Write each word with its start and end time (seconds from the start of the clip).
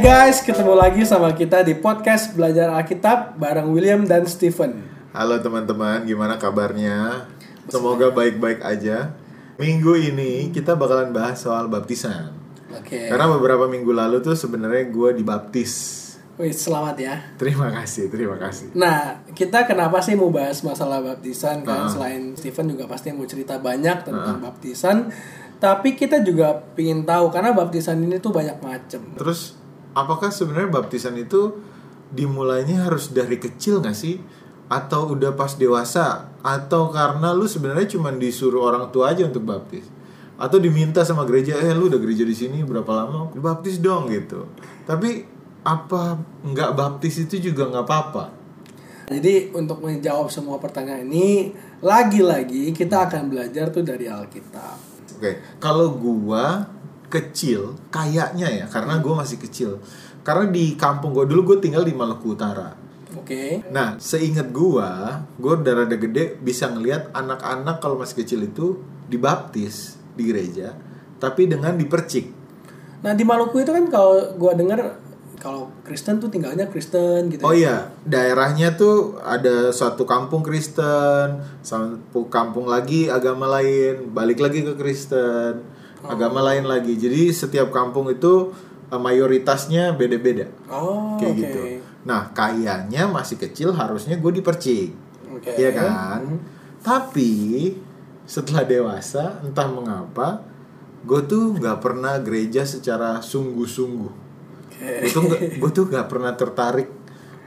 guys, 0.00 0.40
ketemu 0.40 0.80
lagi 0.80 1.04
sama 1.04 1.28
kita 1.36 1.60
di 1.60 1.76
podcast 1.76 2.32
Belajar 2.32 2.72
Alkitab 2.72 3.36
bareng 3.36 3.68
William 3.68 4.08
dan 4.08 4.24
Stephen. 4.24 4.80
Halo 5.12 5.36
teman-teman, 5.44 6.08
gimana 6.08 6.40
kabarnya? 6.40 7.28
Semoga 7.68 8.08
baik-baik 8.08 8.64
aja. 8.64 9.12
Minggu 9.60 10.00
ini 10.00 10.48
kita 10.56 10.72
bakalan 10.72 11.12
bahas 11.12 11.44
soal 11.44 11.68
baptisan. 11.68 12.32
Oke. 12.72 13.12
Karena 13.12 13.28
beberapa 13.28 13.68
minggu 13.68 13.92
lalu 13.92 14.24
tuh 14.24 14.32
sebenarnya 14.32 14.88
gue 14.88 15.20
dibaptis. 15.20 16.00
Wih, 16.40 16.56
selamat 16.56 16.96
ya. 16.96 17.20
Terima 17.36 17.68
kasih, 17.68 18.08
terima 18.08 18.40
kasih. 18.40 18.72
Nah, 18.72 19.20
kita 19.36 19.68
kenapa 19.68 20.00
sih 20.00 20.16
mau 20.16 20.32
bahas 20.32 20.64
masalah 20.64 21.04
baptisan 21.04 21.60
kan? 21.60 21.84
Ah. 21.84 21.92
Selain 21.92 22.32
Stephen 22.40 22.72
juga 22.72 22.88
pasti 22.88 23.12
mau 23.12 23.28
cerita 23.28 23.60
banyak 23.60 24.08
tentang 24.08 24.40
baptisan. 24.40 25.12
Tapi 25.60 25.92
kita 25.92 26.24
juga 26.24 26.56
pingin 26.72 27.04
tahu 27.04 27.28
karena 27.28 27.52
baptisan 27.52 28.00
ini 28.00 28.16
tuh 28.16 28.32
banyak 28.32 28.64
macem. 28.64 29.04
Terus 29.20 29.59
apakah 29.94 30.30
sebenarnya 30.30 30.70
baptisan 30.70 31.18
itu 31.18 31.56
dimulainya 32.10 32.90
harus 32.90 33.10
dari 33.10 33.38
kecil 33.38 33.82
gak 33.82 33.94
sih? 33.96 34.18
Atau 34.70 35.18
udah 35.18 35.34
pas 35.34 35.58
dewasa? 35.58 36.30
Atau 36.46 36.94
karena 36.94 37.34
lu 37.34 37.46
sebenarnya 37.50 37.98
cuma 37.98 38.14
disuruh 38.14 38.70
orang 38.70 38.90
tua 38.94 39.10
aja 39.10 39.26
untuk 39.26 39.42
baptis? 39.42 39.86
Atau 40.40 40.62
diminta 40.62 41.02
sama 41.02 41.26
gereja, 41.26 41.58
eh 41.58 41.74
lu 41.74 41.90
udah 41.90 42.00
gereja 42.00 42.24
di 42.24 42.32
sini 42.32 42.62
berapa 42.62 42.88
lama? 42.88 43.28
Dibaptis 43.34 43.82
dong 43.82 44.08
gitu. 44.08 44.46
Tapi 44.86 45.26
apa 45.60 46.16
nggak 46.46 46.70
baptis 46.72 47.20
itu 47.20 47.52
juga 47.52 47.68
nggak 47.68 47.84
apa-apa? 47.84 48.24
Jadi 49.10 49.50
untuk 49.52 49.82
menjawab 49.82 50.30
semua 50.30 50.62
pertanyaan 50.62 51.02
ini, 51.02 51.50
lagi-lagi 51.82 52.70
kita 52.70 53.10
akan 53.10 53.26
belajar 53.26 53.68
tuh 53.74 53.82
dari 53.82 54.06
Alkitab. 54.06 54.78
Oke, 55.18 55.42
kalau 55.58 55.92
gua 55.98 56.64
kecil, 57.10 57.76
kayaknya 57.90 58.48
ya, 58.48 58.66
karena 58.70 59.02
gua 59.02 59.26
masih 59.26 59.42
kecil. 59.42 59.82
Karena 60.22 60.46
di 60.48 60.78
kampung 60.78 61.10
gua 61.10 61.26
dulu 61.26 61.54
gua 61.54 61.58
tinggal 61.58 61.82
di 61.82 61.92
Maluku 61.92 62.38
Utara. 62.38 62.72
Oke. 63.18 63.66
Nah, 63.74 63.98
seingat 63.98 64.54
gua, 64.54 65.20
gua 65.36 65.58
udah 65.58 65.84
rada 65.84 65.96
gede 65.98 66.38
bisa 66.38 66.70
ngelihat 66.70 67.10
anak-anak 67.10 67.82
kalau 67.82 67.98
masih 67.98 68.22
kecil 68.22 68.46
itu 68.46 68.78
dibaptis 69.10 69.98
di 70.14 70.30
gereja, 70.30 70.78
tapi 71.18 71.50
dengan 71.50 71.74
dipercik. 71.74 72.38
Nah 73.00 73.16
di 73.16 73.24
Maluku 73.24 73.64
itu 73.64 73.72
kan 73.72 73.84
kalau 73.88 74.36
gua 74.36 74.52
dengar 74.52 75.00
kalau 75.40 75.72
Kristen 75.88 76.20
tuh 76.20 76.28
tinggalnya 76.28 76.68
Kristen 76.68 77.32
gitu. 77.32 77.40
Oh 77.40 77.56
ya. 77.56 77.58
iya, 77.58 77.76
daerahnya 78.04 78.76
tuh 78.76 79.16
ada 79.24 79.72
suatu 79.72 80.04
kampung 80.04 80.44
Kristen, 80.44 81.40
satu 81.64 82.28
kampung 82.28 82.68
lagi 82.68 83.08
agama 83.08 83.48
lain, 83.48 84.12
balik 84.12 84.36
lagi 84.36 84.60
ke 84.60 84.76
Kristen, 84.76 85.64
agama 86.04 86.40
lain 86.52 86.64
lagi. 86.64 86.96
Jadi 86.96 87.32
setiap 87.32 87.68
kampung 87.74 88.08
itu 88.08 88.52
eh, 88.88 89.00
mayoritasnya 89.00 89.92
beda-beda. 89.96 90.48
Oh 90.72 91.20
kayak 91.20 91.32
oke. 91.32 91.40
gitu. 91.44 91.60
Nah, 92.00 92.32
kayaknya 92.32 93.04
masih 93.12 93.36
kecil 93.36 93.76
harusnya 93.76 94.16
gue 94.16 94.32
dipercik, 94.40 94.96
Oke. 95.36 95.52
Iya 95.52 95.70
kan? 95.76 96.40
Tapi 96.80 97.32
setelah 98.24 98.64
dewasa, 98.64 99.44
entah 99.44 99.68
mengapa, 99.68 100.40
gue 101.04 101.20
tuh 101.28 101.56
nggak 101.60 101.78
pernah 101.84 102.16
gereja 102.24 102.64
secara 102.64 103.20
sungguh-sungguh. 103.20 104.12
Oke. 104.68 104.92
Gue 105.04 105.10
tuh 105.12 105.24
gue 105.60 105.70
tuh 105.76 105.84
nggak 105.92 106.08
pernah 106.08 106.32
tertarik 106.32 106.88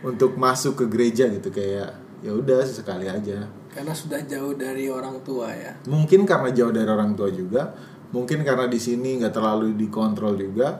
untuk 0.05 0.35
masuk 0.35 0.83
ke 0.83 0.85
gereja 0.91 1.31
gitu 1.31 1.49
kayak 1.49 1.95
ya 2.21 2.31
udah 2.31 2.61
sesekali 2.61 3.09
aja. 3.09 3.49
Karena 3.73 3.93
sudah 3.95 4.21
jauh 4.29 4.53
dari 4.53 4.85
orang 4.85 5.17
tua 5.25 5.49
ya. 5.49 5.73
Mungkin 5.89 6.29
karena 6.29 6.53
jauh 6.53 6.69
dari 6.69 6.85
orang 6.85 7.17
tua 7.17 7.33
juga, 7.33 7.73
mungkin 8.13 8.45
karena 8.45 8.69
di 8.69 8.77
sini 8.77 9.17
nggak 9.19 9.33
terlalu 9.33 9.73
dikontrol 9.75 10.37
juga. 10.37 10.79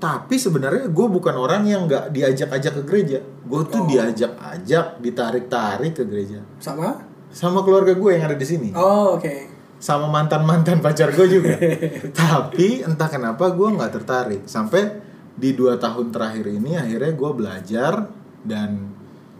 Tapi 0.00 0.40
sebenarnya 0.40 0.88
gue 0.88 1.06
bukan 1.12 1.36
orang 1.36 1.68
yang 1.68 1.84
nggak 1.84 2.08
diajak-ajak 2.08 2.72
ke 2.72 2.82
gereja. 2.88 3.18
Gue 3.44 3.68
tuh 3.68 3.84
Oh. 3.84 3.88
diajak-ajak, 3.88 4.96
ditarik-tarik 4.96 5.92
ke 5.92 6.04
gereja. 6.08 6.40
Sama? 6.56 6.96
Sama 7.28 7.60
keluarga 7.60 7.92
gue 7.92 8.10
yang 8.16 8.24
ada 8.24 8.36
di 8.36 8.46
sini. 8.48 8.72
Oh 8.72 9.20
oke. 9.20 9.52
Sama 9.76 10.08
mantan-mantan 10.08 10.80
pacar 10.80 11.12
gue 11.12 11.26
juga. 11.28 11.52
Tapi 12.16 12.80
entah 12.80 13.08
kenapa 13.08 13.52
gue 13.52 13.68
nggak 13.70 13.92
tertarik. 13.92 14.42
Sampai 14.48 14.88
di 15.36 15.52
dua 15.52 15.76
tahun 15.76 16.12
terakhir 16.12 16.48
ini 16.48 16.76
akhirnya 16.76 17.12
gue 17.12 17.30
belajar 17.32 17.92
dan 18.40 18.92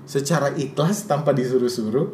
secara 0.04 0.52
ikhlas 0.52 1.04
tanpa 1.04 1.32
disuruh-suruh 1.32 2.08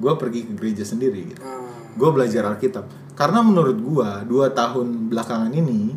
gue 0.00 0.12
pergi 0.16 0.48
ke 0.48 0.52
gereja 0.56 0.84
sendiri 0.84 1.36
gitu. 1.36 1.44
Ah, 1.44 1.68
Gue 1.92 2.08
belajar 2.12 2.48
Alkitab. 2.48 3.09
Karena 3.20 3.44
menurut 3.44 3.76
gue 3.76 4.10
dua 4.32 4.48
tahun 4.56 5.12
belakangan 5.12 5.52
ini 5.52 5.92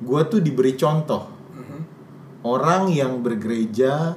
gue 0.00 0.20
tuh 0.32 0.40
diberi 0.40 0.72
contoh 0.80 1.28
mhm. 1.52 1.80
orang 2.40 2.88
yang 2.88 3.20
bergereja, 3.20 4.16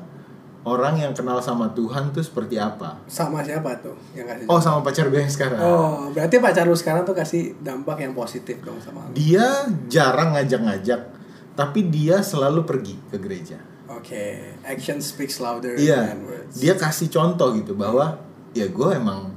orang 0.63 0.95
yang 0.97 1.11
kenal 1.11 1.43
sama 1.43 1.75
Tuhan 1.75 2.15
tuh 2.15 2.23
seperti 2.23 2.55
apa. 2.55 3.03
Sama 3.05 3.43
siapa 3.43 3.83
tuh 3.83 3.99
yang 4.15 4.31
kasih? 4.31 4.47
Oh 4.47 4.63
sama 4.63 4.79
pacar 4.79 5.11
gue 5.11 5.19
yang 5.19 5.29
sekarang. 5.29 5.59
Oh, 5.59 6.07
berarti 6.15 6.39
pacar 6.39 6.63
lu 6.63 6.73
sekarang 6.73 7.03
tuh 7.03 7.13
kasih 7.13 7.53
dampak 7.59 7.99
yang 7.99 8.15
positif 8.15 8.63
dong 8.63 8.79
sama 8.79 9.05
lu. 9.05 9.13
Dia 9.13 9.67
jarang 9.91 10.33
ngajak-ngajak, 10.39 11.01
tapi 11.53 11.79
dia 11.91 12.23
selalu 12.23 12.63
pergi 12.63 12.95
ke 13.11 13.19
gereja. 13.19 13.59
Oke, 13.91 14.55
action 14.65 14.97
speaks 15.03 15.37
louder 15.37 15.77
Iya, 15.77 16.15
than 16.15 16.25
words. 16.25 16.57
dia 16.57 16.73
kasih 16.73 17.11
contoh 17.13 17.53
gitu 17.53 17.77
bahwa 17.77 18.17
ya 18.57 18.65
gue 18.65 18.89
emang 18.95 19.35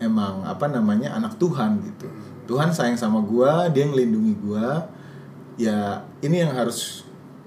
emang 0.00 0.42
apa 0.48 0.66
namanya 0.66 1.14
anak 1.14 1.36
Tuhan 1.36 1.78
gitu. 1.84 2.08
Tuhan 2.50 2.74
sayang 2.74 2.98
sama 2.98 3.22
gue, 3.22 3.52
dia 3.70 3.84
ngelindungi 3.86 4.34
gue. 4.42 4.68
Ya 5.60 6.02
ini 6.24 6.42
yang 6.42 6.56
harus 6.56 7.04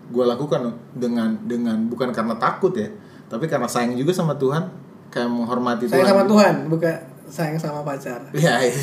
gue 0.08 0.24
lakukan 0.24 0.72
dengan 0.94 1.34
dengan 1.44 1.75
bukan 1.90 2.14
karena 2.14 2.38
takut 2.38 2.72
ya, 2.78 2.88
tapi 3.28 3.50
karena 3.50 3.66
sayang 3.66 3.97
juga 3.97 4.14
sama 4.14 4.38
Tuhan, 4.38 4.69
kayak 5.09 5.28
menghormati 5.28 5.90
Sayang 5.90 6.06
Tuhan. 6.06 6.14
sama 6.14 6.24
Tuhan, 6.30 6.53
bukan 6.69 6.96
sayang 7.28 7.58
sama 7.58 7.80
pacar. 7.81 8.22
Ya, 8.31 8.62
iya. 8.62 8.78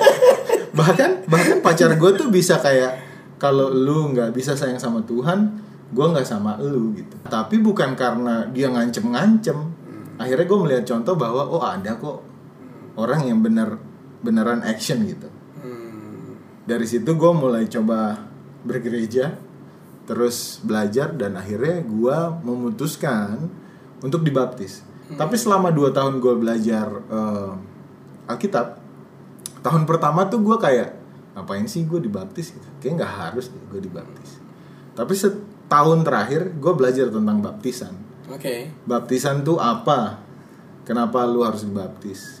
bahkan 0.78 1.24
bahkan 1.26 1.58
pacar 1.64 1.90
gue 1.96 2.10
tuh 2.14 2.28
bisa 2.28 2.60
kayak 2.60 3.00
kalau 3.40 3.72
lu 3.72 4.12
nggak 4.12 4.36
bisa 4.36 4.52
sayang 4.52 4.76
sama 4.76 5.00
Tuhan, 5.08 5.56
gue 5.90 6.06
nggak 6.06 6.28
sama 6.28 6.60
lu 6.60 6.92
gitu. 6.94 7.16
Tapi 7.26 7.58
bukan 7.58 7.96
karena 7.96 8.46
dia 8.52 8.68
ngancem-ngancem. 8.68 9.56
Akhirnya 10.20 10.44
gue 10.44 10.58
melihat 10.60 10.84
contoh 10.84 11.16
bahwa 11.16 11.48
oh 11.48 11.64
ada 11.64 11.96
kok 11.96 12.29
orang 13.00 13.24
yang 13.24 13.40
bener 13.40 13.80
beneran 14.20 14.60
action 14.60 15.00
gitu. 15.08 15.28
Hmm. 15.64 16.36
Dari 16.68 16.84
situ 16.84 17.16
gue 17.16 17.32
mulai 17.32 17.64
coba 17.66 18.20
bergereja, 18.60 19.40
terus 20.04 20.60
belajar 20.60 21.16
dan 21.16 21.40
akhirnya 21.40 21.80
gue 21.80 22.18
memutuskan 22.44 23.48
untuk 24.04 24.20
dibaptis. 24.20 24.84
Tapi 25.10 25.34
selama 25.34 25.74
2 25.74 25.90
tahun 25.90 26.22
gue 26.22 26.34
belajar 26.38 26.86
eh, 27.10 27.52
Alkitab, 28.30 28.78
tahun 29.64 29.82
pertama 29.82 30.30
tuh 30.30 30.38
gue 30.38 30.54
kayak 30.54 30.94
ngapain 31.34 31.66
sih 31.66 31.82
gue 31.82 31.98
dibaptis 31.98 32.54
gitu? 32.54 32.68
Kayak 32.78 33.02
nggak 33.02 33.14
harus 33.18 33.50
deh 33.50 33.64
gue 33.74 33.80
dibaptis. 33.82 34.38
Tapi 34.94 35.14
setahun 35.16 35.98
terakhir 36.06 36.54
gue 36.54 36.72
belajar 36.74 37.10
tentang 37.10 37.42
baptisan. 37.42 37.94
Oke. 38.30 38.70
Baptisan 38.86 39.42
tuh 39.42 39.58
apa? 39.58 40.22
Kenapa 40.86 41.26
lu 41.26 41.42
harus 41.42 41.66
dibaptis? 41.66 42.39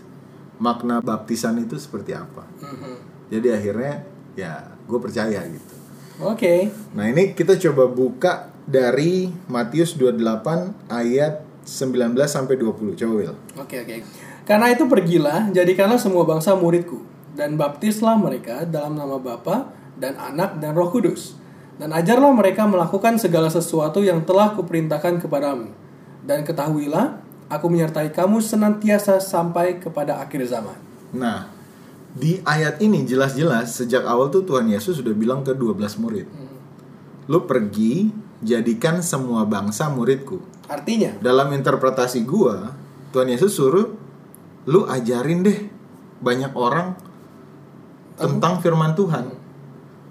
Makna 0.60 1.00
baptisan 1.00 1.56
itu 1.58 1.80
seperti 1.80 2.12
apa? 2.12 2.44
Mhm. 2.60 2.94
Jadi 3.32 3.48
akhirnya 3.48 3.94
ya 4.36 4.52
gue 4.84 4.98
percaya 5.00 5.40
gitu. 5.48 5.74
Oke. 6.20 6.68
Nah 6.92 7.08
ini 7.08 7.32
kita 7.32 7.56
coba 7.56 7.88
buka 7.88 8.32
dari 8.68 9.32
Matius 9.48 9.96
28 9.96 10.92
ayat 10.92 11.42
19 11.64 12.28
sampai 12.28 12.54
20. 12.60 12.92
Coba 12.94 13.12
Will. 13.16 13.36
Oke 13.56 13.80
oke. 13.80 13.96
Karena 14.44 14.66
itu 14.68 14.84
pergilah, 14.84 15.48
jadikanlah 15.54 15.96
semua 15.96 16.26
bangsa 16.26 16.58
muridku 16.58 17.00
dan 17.38 17.54
baptislah 17.54 18.18
mereka 18.18 18.66
dalam 18.66 18.98
nama 18.98 19.16
Bapa 19.16 19.70
dan 19.96 20.18
Anak 20.18 20.58
dan 20.58 20.74
Roh 20.74 20.90
Kudus. 20.90 21.38
Dan 21.80 21.96
ajarlah 21.96 22.34
mereka 22.36 22.68
melakukan 22.68 23.16
segala 23.16 23.48
sesuatu 23.48 24.04
yang 24.04 24.20
telah 24.28 24.52
kuperintahkan 24.52 25.16
kepadamu. 25.24 25.72
Dan 26.20 26.44
ketahuilah, 26.44 27.16
aku 27.50 27.66
menyertai 27.66 28.14
kamu 28.14 28.38
senantiasa 28.38 29.18
sampai 29.18 29.82
kepada 29.82 30.22
akhir 30.22 30.46
zaman. 30.46 30.78
Nah 31.10 31.50
di 32.10 32.42
ayat 32.42 32.78
ini 32.82 33.06
jelas-jelas 33.06 33.74
sejak 33.74 34.06
awal 34.06 34.30
tuh 34.30 34.46
Tuhan 34.46 34.70
Yesus 34.70 35.02
sudah 35.02 35.14
bilang 35.14 35.42
ke 35.42 35.54
12 35.54 36.00
murid. 36.02 36.26
Lu 37.30 37.46
pergi 37.46 38.10
jadikan 38.42 39.04
semua 39.04 39.44
bangsa 39.44 39.86
muridku. 39.92 40.40
Artinya, 40.70 41.18
Dalam 41.18 41.50
interpretasi 41.50 42.22
gua, 42.22 42.74
Tuhan 43.10 43.26
Yesus 43.26 43.58
suruh 43.58 43.90
lu 44.70 44.86
ajarin 44.86 45.42
deh 45.42 45.66
banyak 46.22 46.54
orang 46.54 46.94
tentang 48.14 48.62
firman 48.62 48.94
Tuhan. 48.94 49.34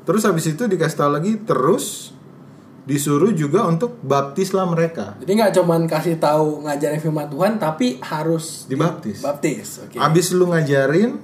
Terus 0.03 0.25
habis 0.25 0.49
itu 0.49 0.65
dikasih 0.65 0.97
tahu 0.97 1.11
lagi 1.15 1.37
terus 1.43 2.15
disuruh 2.89 3.29
juga 3.29 3.69
untuk 3.69 4.01
baptislah 4.01 4.65
mereka. 4.65 5.13
jadi 5.21 5.31
nggak 5.37 5.53
cuman 5.61 5.85
kasih 5.85 6.17
tahu 6.17 6.65
ngajarin 6.65 6.97
firman 6.97 7.29
Tuhan, 7.29 7.61
tapi 7.61 8.01
harus 8.01 8.65
Dibaptis. 8.65 9.21
Baptis, 9.21 9.85
oke. 9.85 9.95
Abis 9.95 10.33
lu 10.33 10.49
ngajarin, 10.49 11.21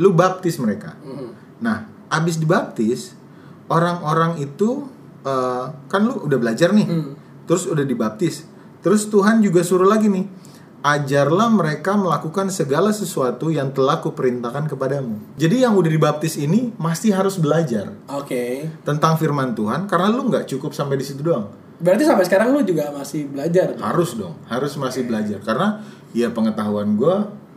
lu 0.00 0.16
baptis 0.16 0.56
mereka. 0.56 0.96
Mhm. 1.04 1.28
Nah, 1.60 1.84
abis 2.08 2.36
dibaptis, 2.36 3.12
orang-orang 3.68 4.40
itu 4.40 4.88
eh, 5.20 5.64
kan 5.90 6.00
lu 6.00 6.22
udah 6.22 6.38
belajar 6.38 6.70
nih, 6.70 6.86
Hmm. 6.86 7.12
terus 7.44 7.66
udah 7.66 7.82
dibaptis, 7.82 8.46
terus 8.78 9.10
Tuhan 9.10 9.42
juga 9.42 9.66
suruh 9.66 9.82
lagi 9.84 10.06
nih, 10.06 10.22
ajarlah 10.86 11.50
mereka 11.50 11.98
melakukan 11.98 12.46
segala 12.54 12.94
sesuatu 12.94 13.50
yang 13.50 13.74
telah 13.74 13.98
kuperintahkan 13.98 14.70
kepadamu. 14.70 15.18
Jadi 15.34 15.66
yang 15.66 15.74
udah 15.74 15.90
dibaptis 15.90 16.38
ini 16.38 16.70
masih 16.78 17.10
harus 17.10 17.42
belajar 17.42 17.90
Oke. 18.06 18.70
tentang 18.86 19.18
firman 19.18 19.50
Tuhan 19.58 19.90
karena 19.90 20.14
lu 20.14 20.30
nggak 20.30 20.46
cukup 20.46 20.70
sampai 20.70 20.94
di 20.94 21.02
situ 21.02 21.26
doang. 21.26 21.50
Berarti 21.82 22.06
sampai 22.06 22.24
sekarang 22.24 22.54
lu 22.54 22.62
juga 22.62 22.94
masih 22.94 23.26
belajar. 23.26 23.74
Harus 23.82 24.14
dong, 24.14 24.38
harus 24.46 24.78
masih 24.78 25.10
belajar 25.10 25.42
karena 25.42 25.82
ya 26.14 26.30
pengetahuan 26.30 26.94
gue 26.94 27.16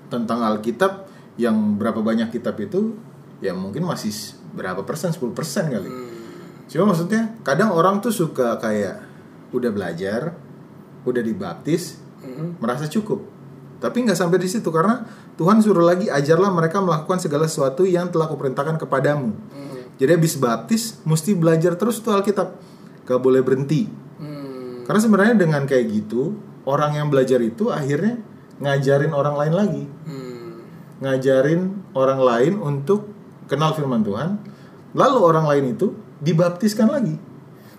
tentang 0.09 0.41
Alkitab 0.41 1.05
yang 1.37 1.77
berapa 1.77 2.01
banyak 2.01 2.33
kitab 2.33 2.57
itu 2.57 2.97
ya 3.45 3.53
mungkin 3.53 3.85
masih 3.85 4.11
berapa 4.57 4.81
persen 4.81 5.13
10 5.13 5.37
persen 5.37 5.69
kali. 5.69 5.87
Cuma 6.65 6.91
maksudnya 6.91 7.37
kadang 7.45 7.77
orang 7.77 8.01
tuh 8.01 8.09
suka 8.09 8.57
kayak 8.57 9.05
udah 9.53 9.69
belajar, 9.69 10.33
udah 11.05 11.21
dibaptis, 11.21 12.08
Merasa 12.59 12.85
cukup. 12.87 13.39
Tapi 13.79 14.03
nggak 14.03 14.17
sampai 14.19 14.37
di 14.43 14.49
situ 14.51 14.67
karena 14.75 15.07
Tuhan 15.39 15.63
suruh 15.63 15.87
lagi 15.87 16.11
ajarlah 16.11 16.51
mereka 16.51 16.83
melakukan 16.83 17.23
segala 17.23 17.47
sesuatu 17.47 17.87
yang 17.87 18.11
telah 18.11 18.27
kuperintahkan 18.27 18.75
kepadamu. 18.75 19.31
Hmm. 19.31 19.79
Jadi 19.95 20.11
habis 20.19 20.35
baptis 20.35 20.99
mesti 21.07 21.31
belajar 21.31 21.79
terus 21.79 22.03
tuh 22.03 22.11
Alkitab. 22.11 22.59
Gak 23.07 23.19
boleh 23.23 23.39
berhenti. 23.39 23.87
Hmm. 24.19 24.83
Karena 24.83 24.99
sebenarnya 24.99 25.35
dengan 25.39 25.63
kayak 25.63 25.85
gitu, 25.95 26.35
orang 26.67 26.99
yang 26.99 27.07
belajar 27.07 27.39
itu 27.39 27.71
akhirnya 27.71 28.19
ngajarin 28.59 29.15
orang 29.15 29.35
lain 29.39 29.53
lagi. 29.55 29.83
Hmm. 30.03 30.59
Ngajarin 30.99 31.61
orang 31.95 32.19
lain 32.19 32.53
untuk 32.59 33.07
kenal 33.47 33.71
firman 33.71 34.03
Tuhan. 34.03 34.43
Lalu 34.91 35.17
orang 35.23 35.45
lain 35.47 35.65
itu 35.71 35.95
dibaptiskan 36.19 36.91
lagi. 36.91 37.15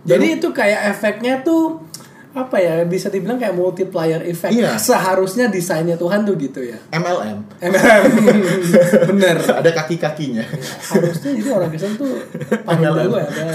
Jadi 0.00 0.40
itu 0.40 0.48
kayak 0.48 0.96
efeknya 0.96 1.44
tuh 1.44 1.84
apa 2.30 2.62
ya 2.62 2.86
bisa 2.86 3.10
dibilang 3.10 3.42
kayak 3.42 3.58
multiplier 3.58 4.22
effect. 4.22 4.54
Iya. 4.54 4.78
Seharusnya 4.90 5.50
desainnya 5.50 5.98
Tuhan 5.98 6.22
tuh 6.22 6.38
gitu 6.38 6.62
ya. 6.62 6.78
MLM. 6.94 7.42
Bener. 9.10 9.36
Ada 9.42 9.70
kaki-kakinya. 9.74 10.46
Harusnya 10.94 11.30
jadi 11.34 11.50
orang 11.50 11.70
Kristen 11.74 11.98
tuh 11.98 12.22
MLM. 12.70 13.10
dulu 13.10 13.18
ada. 13.18 13.46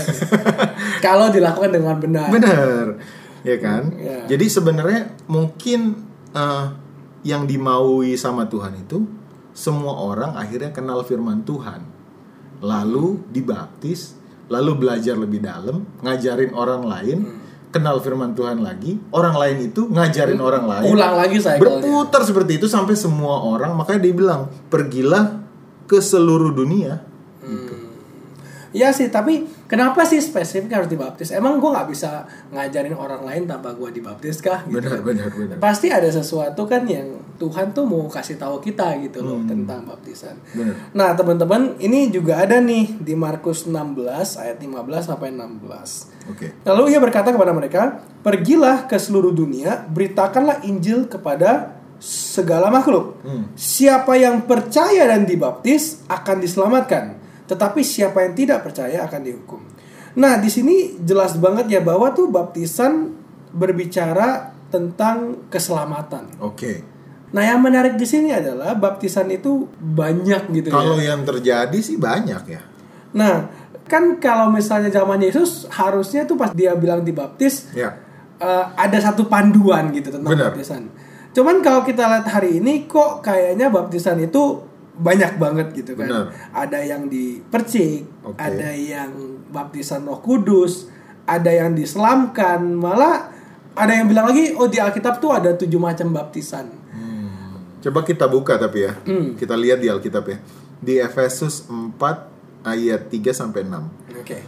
Kalau 1.00 1.32
dilakukan 1.32 1.72
dengan 1.72 1.96
benar. 2.04 2.28
Benar. 2.28 2.86
Ya 3.48 3.58
kan? 3.64 3.96
Iya. 3.96 4.36
Jadi 4.36 4.46
sebenarnya 4.52 5.02
mungkin 5.32 6.04
eh, 6.36 6.66
yang 7.24 7.48
dimaui 7.48 8.20
sama 8.20 8.52
Tuhan 8.52 8.76
itu 8.76 9.08
semua 9.56 9.96
orang 9.96 10.36
akhirnya 10.36 10.76
kenal 10.76 11.00
firman 11.08 11.48
Tuhan. 11.48 11.80
Lalu 12.60 13.24
dibaptis, 13.32 14.20
lalu 14.52 14.84
belajar 14.84 15.16
lebih 15.16 15.40
dalam, 15.44 15.88
ngajarin 16.04 16.52
orang 16.52 16.84
lain, 16.84 17.45
kenal 17.76 18.00
firman 18.00 18.32
Tuhan 18.32 18.64
lagi, 18.64 18.96
orang 19.12 19.36
lain 19.36 19.68
itu 19.68 19.92
ngajarin 19.92 20.40
orang 20.40 20.64
lain. 20.64 20.96
Ulang 20.96 21.20
lagi 21.20 21.44
saya 21.44 21.60
Berputar 21.60 22.24
seperti 22.24 22.56
itu 22.56 22.72
sampai 22.72 22.96
semua 22.96 23.44
orang, 23.44 23.76
makanya 23.76 24.08
dia 24.08 24.14
bilang, 24.16 24.48
"Pergilah 24.72 25.44
ke 25.84 26.00
seluruh 26.00 26.56
dunia." 26.56 27.04
Iya 28.72 28.96
sih, 28.96 29.12
tapi 29.12 29.44
kenapa 29.66 30.06
sih 30.06 30.22
spesifik 30.22 30.72
harus 30.74 30.90
dibaptis? 30.90 31.30
Emang 31.34 31.58
gue 31.62 31.70
nggak 31.70 31.90
bisa 31.90 32.26
ngajarin 32.54 32.96
orang 32.96 33.22
lain 33.26 33.44
tanpa 33.46 33.74
gue 33.74 33.90
dibaptis 33.92 34.42
kah? 34.42 34.66
Gitu. 34.66 34.82
Benar, 34.82 35.02
benar, 35.02 35.30
benar. 35.30 35.58
Pasti 35.62 35.94
ada 35.94 36.08
sesuatu 36.10 36.66
kan 36.66 36.86
yang 36.86 37.22
Tuhan 37.36 37.76
tuh 37.76 37.84
mau 37.84 38.08
kasih 38.08 38.40
tahu 38.40 38.64
kita 38.64 38.96
gitu 39.04 39.20
loh 39.20 39.44
tentang 39.44 39.84
baptisan. 39.84 40.40
Benar. 40.56 40.76
Nah 40.96 41.10
teman-teman 41.14 41.76
ini 41.84 42.08
juga 42.08 42.40
ada 42.40 42.64
nih 42.64 42.96
di 42.96 43.14
Markus 43.14 43.68
16 43.68 44.40
ayat 44.40 44.58
15 44.58 45.10
sampai 45.12 45.30
16. 45.36 46.32
Oke. 46.32 46.48
Lalu 46.64 46.84
ia 46.96 47.00
berkata 47.04 47.36
kepada 47.36 47.52
mereka, 47.52 48.02
pergilah 48.24 48.88
ke 48.88 48.96
seluruh 48.96 49.36
dunia, 49.36 49.84
beritakanlah 49.92 50.64
Injil 50.64 51.06
kepada 51.12 51.76
segala 52.00 52.72
makhluk. 52.72 53.20
Hmm. 53.24 53.52
Siapa 53.56 54.16
yang 54.16 54.48
percaya 54.48 55.06
dan 55.10 55.28
dibaptis 55.28 56.06
akan 56.08 56.38
diselamatkan, 56.42 57.25
tetapi 57.46 57.82
siapa 57.82 58.22
yang 58.22 58.34
tidak 58.34 58.60
percaya 58.62 59.06
akan 59.06 59.22
dihukum. 59.22 59.62
Nah, 60.16 60.40
di 60.40 60.48
sini 60.48 60.96
jelas 61.00 61.36
banget 61.36 61.68
ya 61.70 61.82
bahwa 61.82 62.10
tuh 62.12 62.28
baptisan 62.28 63.12
berbicara 63.52 64.52
tentang 64.70 65.48
keselamatan. 65.48 66.40
Oke. 66.40 66.84
Nah, 67.32 67.44
yang 67.44 67.60
menarik 67.60 67.96
di 67.96 68.08
sini 68.08 68.32
adalah 68.32 68.74
baptisan 68.74 69.28
itu 69.28 69.68
banyak 69.76 70.48
gitu 70.54 70.68
Kalau 70.72 70.96
ya. 70.96 71.12
yang 71.12 71.28
terjadi 71.28 71.80
sih 71.80 72.00
banyak 72.00 72.44
ya. 72.48 72.62
Nah, 73.16 73.52
kan 73.86 74.18
kalau 74.18 74.48
misalnya 74.50 74.88
zaman 74.88 75.20
Yesus 75.20 75.68
harusnya 75.70 76.24
tuh 76.24 76.36
pas 76.36 76.52
dia 76.52 76.72
bilang 76.76 77.04
dibaptis 77.04 77.70
Ya. 77.76 77.96
eh, 78.38 78.66
ada 78.76 78.98
satu 79.00 79.28
panduan 79.28 79.92
gitu 79.92 80.12
tentang 80.12 80.32
Benar. 80.32 80.52
baptisan. 80.56 80.88
Cuman 81.36 81.60
kalau 81.60 81.84
kita 81.84 82.08
lihat 82.08 82.28
hari 82.32 82.64
ini 82.64 82.88
kok 82.88 83.20
kayaknya 83.20 83.68
baptisan 83.68 84.16
itu 84.20 84.64
banyak 84.96 85.38
banget 85.40 85.68
gitu 85.76 85.96
kan. 86.00 86.08
Benar. 86.08 86.26
Ada 86.56 86.80
yang 86.84 87.12
dipercik, 87.12 88.26
Oke. 88.26 88.40
ada 88.40 88.72
yang 88.72 89.12
baptisan 89.52 90.08
Roh 90.08 90.24
Kudus, 90.24 90.88
ada 91.28 91.52
yang 91.52 91.76
diselamkan, 91.76 92.64
malah 92.76 93.32
ada 93.76 93.92
yang 93.92 94.08
bilang 94.08 94.32
lagi 94.32 94.56
oh 94.56 94.72
di 94.72 94.80
Alkitab 94.80 95.20
tuh 95.20 95.36
ada 95.36 95.52
tujuh 95.56 95.80
macam 95.80 96.16
baptisan. 96.16 96.86
Coba 97.86 98.02
kita 98.02 98.26
buka 98.26 98.58
tapi 98.58 98.82
ya. 98.82 98.98
Hmm. 99.06 99.38
Kita 99.38 99.54
lihat 99.54 99.78
di 99.78 99.94
Alkitab 99.94 100.26
ya. 100.26 100.42
Di 100.82 100.98
Efesus 100.98 101.70
4 101.70 102.66
ayat 102.66 103.14
3 103.14 103.30
sampai 103.30 103.62
6. 103.62 104.18
Oke. 104.26 104.40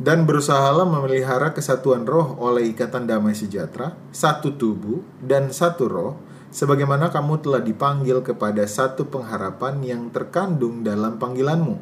Dan 0.00 0.24
berusahalah 0.24 0.88
memelihara 0.88 1.52
kesatuan 1.52 2.08
roh 2.08 2.40
oleh 2.40 2.72
ikatan 2.72 3.04
damai 3.04 3.36
sejahtera, 3.36 3.92
satu 4.16 4.56
tubuh 4.56 5.04
dan 5.20 5.52
satu 5.52 5.84
roh, 5.88 6.12
sebagaimana 6.56 7.12
kamu 7.12 7.44
telah 7.44 7.60
dipanggil 7.60 8.24
kepada 8.24 8.64
satu 8.64 9.04
pengharapan 9.04 9.84
yang 9.84 10.02
terkandung 10.08 10.80
dalam 10.80 11.20
panggilanmu. 11.20 11.76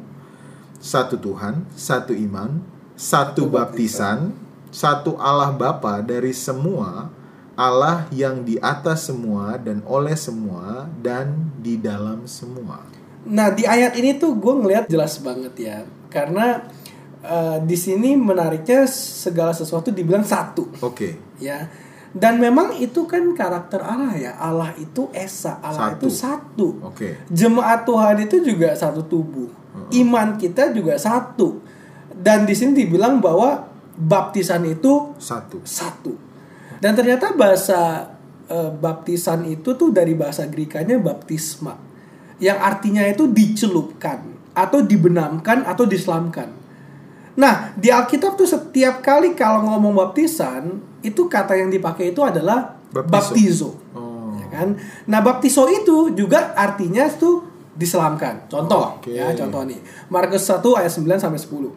Satu 0.83 1.15
Tuhan, 1.15 1.63
satu 1.79 2.11
iman, 2.11 2.59
satu 2.99 3.47
baptisan, 3.47 4.35
satu 4.75 5.15
Allah 5.15 5.55
Bapa 5.55 6.03
dari 6.03 6.35
semua, 6.35 7.07
Allah 7.55 8.03
yang 8.11 8.43
di 8.43 8.59
atas 8.59 9.07
semua 9.07 9.55
dan 9.55 9.79
oleh 9.87 10.19
semua 10.19 10.91
dan 10.99 11.55
di 11.55 11.79
dalam 11.79 12.27
semua. 12.27 12.83
Nah 13.23 13.55
di 13.55 13.63
ayat 13.63 13.95
ini 13.95 14.19
tuh 14.19 14.35
gue 14.35 14.53
ngelihat 14.59 14.91
jelas 14.91 15.23
banget 15.23 15.55
ya, 15.55 15.77
karena 16.11 16.67
eh, 17.23 17.57
di 17.63 17.79
sini 17.79 18.19
menariknya 18.19 18.83
segala 18.91 19.55
sesuatu 19.55 19.87
dibilang 19.87 20.27
satu, 20.27 20.67
Oke, 20.83 21.15
ya. 21.39 21.71
Dan 22.15 22.39
memang 22.39 22.71
itu 22.79 23.03
kan 23.03 23.35
karakter 23.35 23.83
Allah 23.83 24.15
ya, 24.15 24.31
Allah 24.39 24.71
itu 24.79 25.11
esa, 25.11 25.59
Allah 25.59 25.91
Satu. 25.91 25.99
itu 25.99 26.07
satu. 26.07 26.67
oke. 26.79 27.27
Jemaat 27.27 27.83
Tuhan 27.83 28.15
itu 28.23 28.39
juga 28.39 28.71
satu 28.71 29.03
tubuh, 29.03 29.51
iman 29.91 30.39
kita 30.39 30.71
juga 30.71 30.95
satu. 30.95 31.59
Dan 32.15 32.47
di 32.47 32.55
sini 32.55 32.71
dibilang 32.71 33.19
bahwa 33.19 33.67
baptisan 33.99 34.63
itu 34.63 35.11
Satu. 35.19 35.59
satu. 35.67 36.15
Dan 36.79 36.95
ternyata 36.95 37.35
bahasa 37.35 38.11
eh, 38.47 38.71
baptisan 38.71 39.43
itu 39.43 39.75
tuh 39.75 39.91
dari 39.91 40.15
bahasa 40.15 40.47
Grikanya 40.47 40.95
baptisma. 40.95 41.75
Yang 42.39 42.59
artinya 42.63 43.03
itu 43.03 43.27
dicelupkan 43.27 44.23
atau 44.55 44.79
dibenamkan 44.79 45.67
atau 45.67 45.83
diselamkan. 45.83 46.47
Nah, 47.35 47.75
di 47.75 47.91
Alkitab 47.91 48.39
tuh 48.39 48.47
setiap 48.47 49.03
kali 49.03 49.35
kalau 49.35 49.67
ngomong 49.67 49.91
baptisan, 49.91 50.79
itu 51.03 51.27
kata 51.27 51.59
yang 51.59 51.67
dipakai 51.67 52.15
itu 52.15 52.23
adalah 52.23 52.79
Baptizo. 52.89 53.11
baptizo. 53.11 53.69
Oh. 53.91 54.39
Ya 54.39 54.47
kan? 54.47 54.69
Nah, 55.11 55.19
baptizo 55.19 55.67
itu 55.67 56.15
juga 56.15 56.55
artinya 56.55 57.03
tuh 57.11 57.43
diselamkan. 57.75 58.47
Contoh 58.47 59.03
Oke. 59.03 59.11
ya, 59.11 59.35
contoh 59.35 59.67
nih. 59.67 59.79
Markus 60.07 60.47
1 60.47 60.63
ayat 60.79 60.91
9 60.95 61.19
sampai 61.19 61.39
10. 61.39 61.75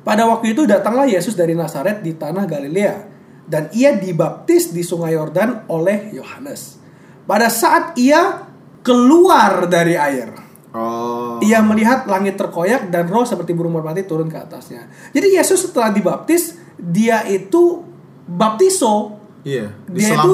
Pada 0.00 0.24
waktu 0.24 0.56
itu 0.56 0.64
datanglah 0.64 1.04
Yesus 1.04 1.36
dari 1.36 1.52
Nazaret 1.52 2.00
di 2.00 2.16
tanah 2.16 2.48
Galilea 2.48 2.96
dan 3.44 3.68
ia 3.76 3.92
dibaptis 3.92 4.72
di 4.72 4.80
sungai 4.80 5.18
Yordan 5.18 5.68
oleh 5.68 6.14
Yohanes. 6.16 6.78
Pada 7.26 7.50
saat 7.50 7.98
ia 7.98 8.46
keluar 8.86 9.66
dari 9.66 9.98
air, 9.98 10.30
Oh. 10.76 11.40
ia 11.40 11.64
melihat 11.64 12.04
langit 12.04 12.36
terkoyak 12.36 12.92
dan 12.92 13.08
roh 13.08 13.24
seperti 13.24 13.56
burung 13.56 13.72
merpati 13.72 14.04
turun 14.04 14.28
ke 14.28 14.36
atasnya. 14.36 14.84
Jadi 15.16 15.32
Yesus 15.40 15.64
setelah 15.64 15.88
dibaptis, 15.88 16.52
dia 16.76 17.24
itu 17.24 17.80
baptiso, 18.28 19.16
Iya, 19.40 19.72
dia 19.88 20.10
itu 20.12 20.32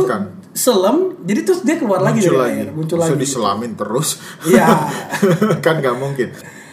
selem, 0.52 1.14
jadi 1.22 1.40
terus 1.46 1.60
dia 1.62 1.78
keluar 1.78 2.02
lagi 2.02 2.20
muncul 2.26 2.34
dari 2.34 2.42
lagi. 2.42 2.58
air, 2.58 2.68
muncul 2.74 2.98
lagi. 2.98 3.14
diselamin 3.14 3.72
terus. 3.78 4.08
Iya. 4.42 4.66
kan 5.64 5.78
nggak 5.78 5.96
mungkin. 5.96 6.28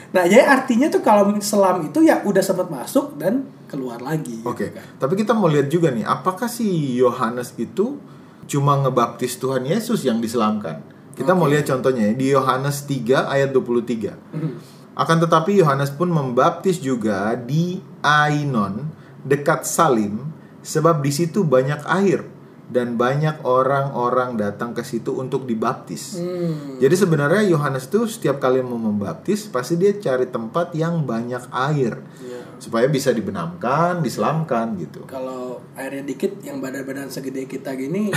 Nah, 0.09 0.25
jadi 0.25 0.41
artinya 0.41 0.89
tuh 0.89 1.05
kalau 1.05 1.29
selam 1.37 1.85
itu 1.85 2.01
ya 2.01 2.25
udah 2.25 2.41
sempat 2.41 2.73
masuk 2.73 3.13
dan 3.21 3.45
keluar 3.69 4.01
lagi. 4.01 4.41
gitu 4.41 4.49
Oke, 4.49 4.73
kan. 4.73 4.81
tapi 4.97 5.13
kita 5.13 5.37
mau 5.37 5.45
lihat 5.45 5.69
juga 5.69 5.93
nih, 5.93 6.01
apakah 6.01 6.49
si 6.49 6.97
Yohanes 6.97 7.53
itu 7.61 8.01
cuma 8.49 8.81
ngebaptis 8.81 9.37
Tuhan 9.37 9.69
Yesus 9.69 10.01
yang 10.09 10.17
diselamkan? 10.17 10.81
Kita 11.19 11.35
mau 11.35 11.51
lihat 11.51 11.67
contohnya 11.67 12.07
ya, 12.07 12.13
di 12.15 12.31
Yohanes 12.31 12.87
3 12.87 13.27
ayat 13.27 13.51
23. 13.51 14.15
Hmm. 14.15 14.55
Akan 14.95 15.19
tetapi 15.19 15.59
Yohanes 15.59 15.91
pun 15.91 16.07
membaptis 16.07 16.79
juga 16.79 17.35
di 17.35 17.83
Ainon 17.99 18.87
dekat 19.27 19.67
Salim, 19.67 20.31
sebab 20.63 21.03
di 21.03 21.11
situ 21.11 21.43
banyak 21.43 21.83
air 21.91 22.23
dan 22.69 23.01
banyak 23.01 23.41
orang-orang 23.41 24.37
datang 24.37 24.77
ke 24.77 24.85
situ 24.85 25.17
untuk 25.17 25.49
dibaptis. 25.49 26.21
Hmm. 26.21 26.77
Jadi 26.77 26.93
sebenarnya 26.93 27.41
Yohanes 27.49 27.89
itu 27.89 28.05
setiap 28.05 28.37
kali 28.37 28.61
mau 28.61 28.77
membaptis 28.77 29.49
pasti 29.49 29.73
dia 29.73 29.97
cari 29.97 30.29
tempat 30.29 30.77
yang 30.77 31.01
banyak 31.01 31.49
air 31.49 31.97
Iya. 32.21 32.61
supaya 32.61 32.85
bisa 32.85 33.09
dibenamkan, 33.09 34.05
diselamkan 34.05 34.77
gitu. 34.77 35.01
Kalau 35.09 35.65
airnya 35.73 36.05
dikit, 36.05 36.45
yang 36.45 36.61
badan-badan 36.61 37.09
segede 37.09 37.49
kita 37.49 37.73
gini 37.73 38.13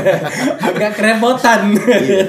agak 0.68 0.92
kerepotan. 0.92 1.72
Iya. 1.72 2.24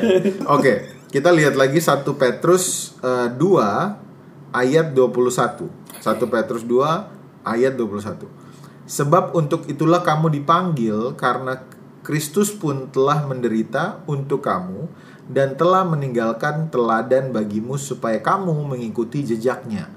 Oke, 0.48 0.88
kita 1.12 1.36
lihat 1.36 1.60
lagi 1.60 1.84
1 1.84 2.08
Petrus 2.16 2.96
eh, 3.04 3.28
2 3.36 4.56
ayat 4.56 4.96
21. 4.96 5.68
1 6.00 6.32
Petrus 6.32 6.64
2 6.64 7.44
ayat 7.44 7.74
21. 7.76 8.47
Sebab 8.88 9.36
untuk 9.36 9.68
itulah 9.68 10.00
kamu 10.00 10.32
dipanggil 10.32 11.12
karena 11.20 11.60
Kristus 12.08 12.56
pun 12.56 12.88
telah 12.88 13.28
menderita 13.28 14.00
untuk 14.08 14.48
kamu 14.48 14.88
dan 15.28 15.60
telah 15.60 15.84
meninggalkan 15.84 16.72
teladan 16.72 17.36
bagimu 17.36 17.76
supaya 17.76 18.24
kamu 18.24 18.56
mengikuti 18.64 19.28
jejaknya. 19.28 19.92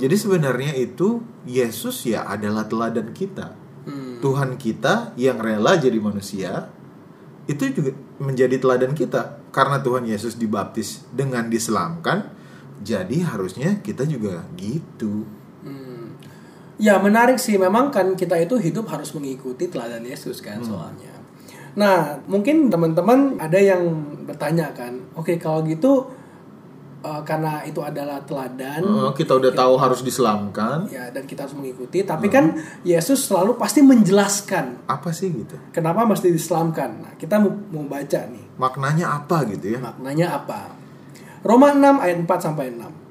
Jadi 0.00 0.16
sebenarnya 0.16 0.72
itu 0.72 1.20
Yesus 1.44 2.08
ya 2.08 2.24
adalah 2.24 2.64
teladan 2.64 3.12
kita. 3.12 3.52
Hmm. 3.84 4.24
Tuhan 4.24 4.56
kita 4.56 5.12
yang 5.20 5.36
rela 5.36 5.76
jadi 5.76 6.00
manusia 6.00 6.72
itu 7.44 7.68
juga 7.76 7.92
menjadi 8.16 8.56
teladan 8.56 8.96
kita 8.96 9.40
karena 9.52 9.84
Tuhan 9.84 10.08
Yesus 10.08 10.40
dibaptis 10.40 11.04
dengan 11.12 11.48
diselamkan 11.48 12.28
jadi 12.80 13.24
harusnya 13.24 13.80
kita 13.84 14.04
juga 14.04 14.44
gitu 14.56 15.24
Hmm. 15.24 15.39
Ya 16.80 16.96
menarik 16.96 17.36
sih. 17.36 17.60
Memang 17.60 17.92
kan 17.92 18.16
kita 18.16 18.40
itu 18.40 18.56
hidup 18.56 18.88
harus 18.88 19.12
mengikuti 19.12 19.68
teladan 19.68 20.02
Yesus 20.02 20.40
kan 20.40 20.64
soalnya. 20.64 21.12
Nah 21.76 22.18
mungkin 22.26 22.72
teman-teman 22.72 23.38
ada 23.38 23.60
yang 23.60 23.84
bertanya 24.26 24.74
kan, 24.74 24.98
oke 25.14 25.38
kalau 25.38 25.62
gitu 25.62 26.08
eh, 27.04 27.22
karena 27.22 27.62
itu 27.62 27.78
adalah 27.78 28.18
teladan, 28.26 28.82
Eh, 28.82 29.12
kita 29.14 29.38
udah 29.38 29.52
tahu 29.54 29.78
harus 29.78 30.02
diselamkan. 30.02 30.90
Ya 30.90 31.12
dan 31.14 31.28
kita 31.30 31.46
harus 31.46 31.54
mengikuti, 31.54 32.02
tapi 32.02 32.26
kan 32.26 32.58
Yesus 32.82 33.28
selalu 33.28 33.54
pasti 33.54 33.84
menjelaskan. 33.86 34.88
Apa 34.90 35.14
sih 35.14 35.30
gitu? 35.30 35.54
Kenapa 35.70 36.02
mesti 36.02 36.32
diselamatkan. 36.32 36.90
Nah 37.04 37.12
kita 37.14 37.38
mau, 37.38 37.52
mau 37.70 37.86
baca 37.86 38.20
nih. 38.26 38.58
Maknanya 38.58 39.06
apa 39.22 39.46
gitu 39.46 39.76
ya? 39.76 39.78
Maknanya 39.78 40.26
apa. 40.42 40.74
Roma 41.40 41.72
6 41.72 42.04
ayat 42.04 42.18
4 42.20 42.46
sampai 42.50 42.66
6. 42.74 43.09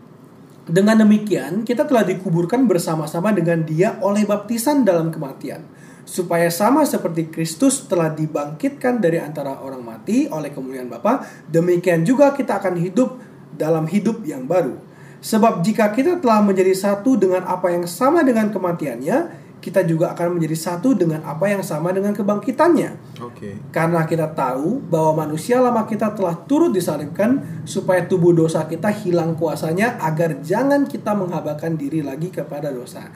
Dengan 0.69 1.01
demikian, 1.01 1.65
kita 1.65 1.89
telah 1.89 2.05
dikuburkan 2.05 2.69
bersama-sama 2.69 3.33
dengan 3.33 3.65
dia 3.65 3.97
oleh 4.05 4.21
baptisan 4.21 4.85
dalam 4.85 5.09
kematian. 5.09 5.65
Supaya 6.05 6.53
sama 6.53 6.85
seperti 6.85 7.33
Kristus 7.33 7.89
telah 7.89 8.13
dibangkitkan 8.13 9.01
dari 9.01 9.17
antara 9.17 9.65
orang 9.65 9.81
mati 9.81 10.29
oleh 10.29 10.53
kemuliaan 10.53 10.85
Bapa, 10.85 11.25
demikian 11.49 12.05
juga 12.05 12.38
kita 12.38 12.61
akan 12.61 12.77
hidup 12.77 13.17
dalam 13.57 13.89
hidup 13.89 14.21
yang 14.21 14.45
baru. 14.45 14.77
Sebab 15.25 15.65
jika 15.65 15.89
kita 15.89 16.21
telah 16.21 16.45
menjadi 16.45 16.77
satu 16.77 17.17
dengan 17.17 17.49
apa 17.49 17.73
yang 17.73 17.89
sama 17.89 18.21
dengan 18.21 18.53
kematiannya, 18.53 19.48
kita 19.59 19.83
juga 19.83 20.15
akan 20.15 20.39
menjadi 20.39 20.55
satu 20.55 20.95
dengan 20.95 21.19
apa 21.27 21.51
yang 21.51 21.59
sama 21.59 21.91
dengan 21.91 22.15
kebangkitannya. 22.15 23.19
oke 23.19 23.71
Karena 23.75 24.07
kita 24.07 24.31
tahu 24.31 24.79
bahwa 24.87 25.27
manusia 25.27 25.59
lama 25.59 25.83
kita 25.83 26.15
telah 26.15 26.35
turut 26.47 26.71
disalibkan 26.71 27.63
supaya 27.67 28.07
tubuh 28.07 28.31
dosa 28.31 28.63
kita 28.65 28.87
hilang 29.03 29.35
kuasanya 29.35 29.99
agar 29.99 30.39
jangan 30.39 30.87
kita 30.87 31.11
menghabakan 31.11 31.75
diri 31.75 31.99
lagi 31.99 32.31
kepada 32.31 32.71
dosa. 32.71 33.11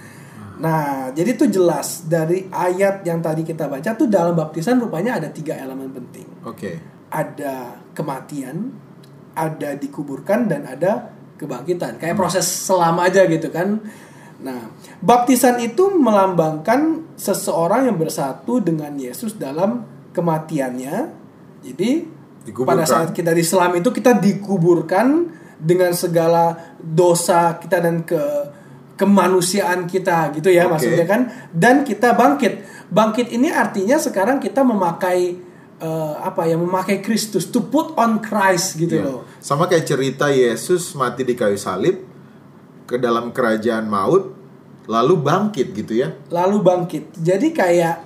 Nah, 0.53 1.09
jadi 1.09 1.33
itu 1.33 1.49
jelas 1.49 2.05
dari 2.05 2.45
ayat 2.53 3.01
yang 3.07 3.23
tadi 3.23 3.41
kita 3.41 3.65
baca 3.65 3.97
tuh 3.97 4.05
dalam 4.05 4.37
baptisan 4.37 4.77
rupanya 4.77 5.17
ada 5.17 5.33
tiga 5.33 5.57
elemen 5.57 5.89
penting. 5.89 6.27
oke 6.45 6.71
Ada 7.09 7.81
kematian, 7.97 8.69
ada 9.33 9.73
dikuburkan 9.73 10.45
dan 10.45 10.69
ada 10.69 11.13
kebangkitan. 11.41 11.97
Kayak 11.97 12.17
proses 12.19 12.45
selama 12.45 13.09
aja 13.09 13.25
gitu 13.25 13.49
kan. 13.49 13.81
Nah, 14.43 14.67
baptisan 14.99 15.55
itu 15.57 15.87
melambangkan 15.89 17.07
seseorang 17.15 17.87
yang 17.87 17.95
bersatu 17.95 18.59
dengan 18.59 18.91
Yesus 18.93 19.39
dalam 19.39 19.87
kematiannya. 20.11 20.95
Jadi 21.63 21.91
Dikuburkan. 22.43 22.67
pada 22.67 22.83
saat 22.83 23.09
kita 23.15 23.31
diselam 23.31 23.71
itu 23.73 23.87
kita 23.89 24.19
dikuburkan 24.19 25.31
dengan 25.55 25.95
segala 25.95 26.75
dosa 26.77 27.55
kita 27.55 27.79
dan 27.79 28.03
ke 28.03 28.19
kemanusiaan 28.93 29.87
kita 29.87 30.29
gitu 30.35 30.47
ya 30.47 30.67
Oke. 30.67 30.77
maksudnya 30.77 31.05
kan 31.05 31.21
dan 31.51 31.81
kita 31.81 32.13
bangkit. 32.13 32.53
Bangkit 32.93 33.31
ini 33.31 33.49
artinya 33.49 33.97
sekarang 33.97 34.37
kita 34.37 34.61
memakai 34.61 35.39
eh, 35.79 36.13
apa 36.19 36.45
ya 36.45 36.55
memakai 36.55 37.01
Kristus 37.01 37.49
to 37.49 37.65
put 37.67 37.95
on 37.97 38.19
Christ 38.19 38.77
gitu 38.77 39.01
Iya. 39.01 39.07
loh. 39.07 39.19
sama 39.41 39.65
kayak 39.65 39.83
cerita 39.83 40.29
Yesus 40.29 40.93
mati 40.93 41.23
di 41.23 41.33
kayu 41.33 41.57
salib 41.57 41.99
ke 42.83 42.99
dalam 42.99 43.31
kerajaan 43.31 43.87
maut 43.87 44.33
lalu 44.87 45.15
bangkit 45.19 45.71
gitu 45.71 45.93
ya 46.03 46.11
lalu 46.27 46.59
bangkit. 46.59 47.15
Jadi 47.15 47.55
kayak 47.55 48.03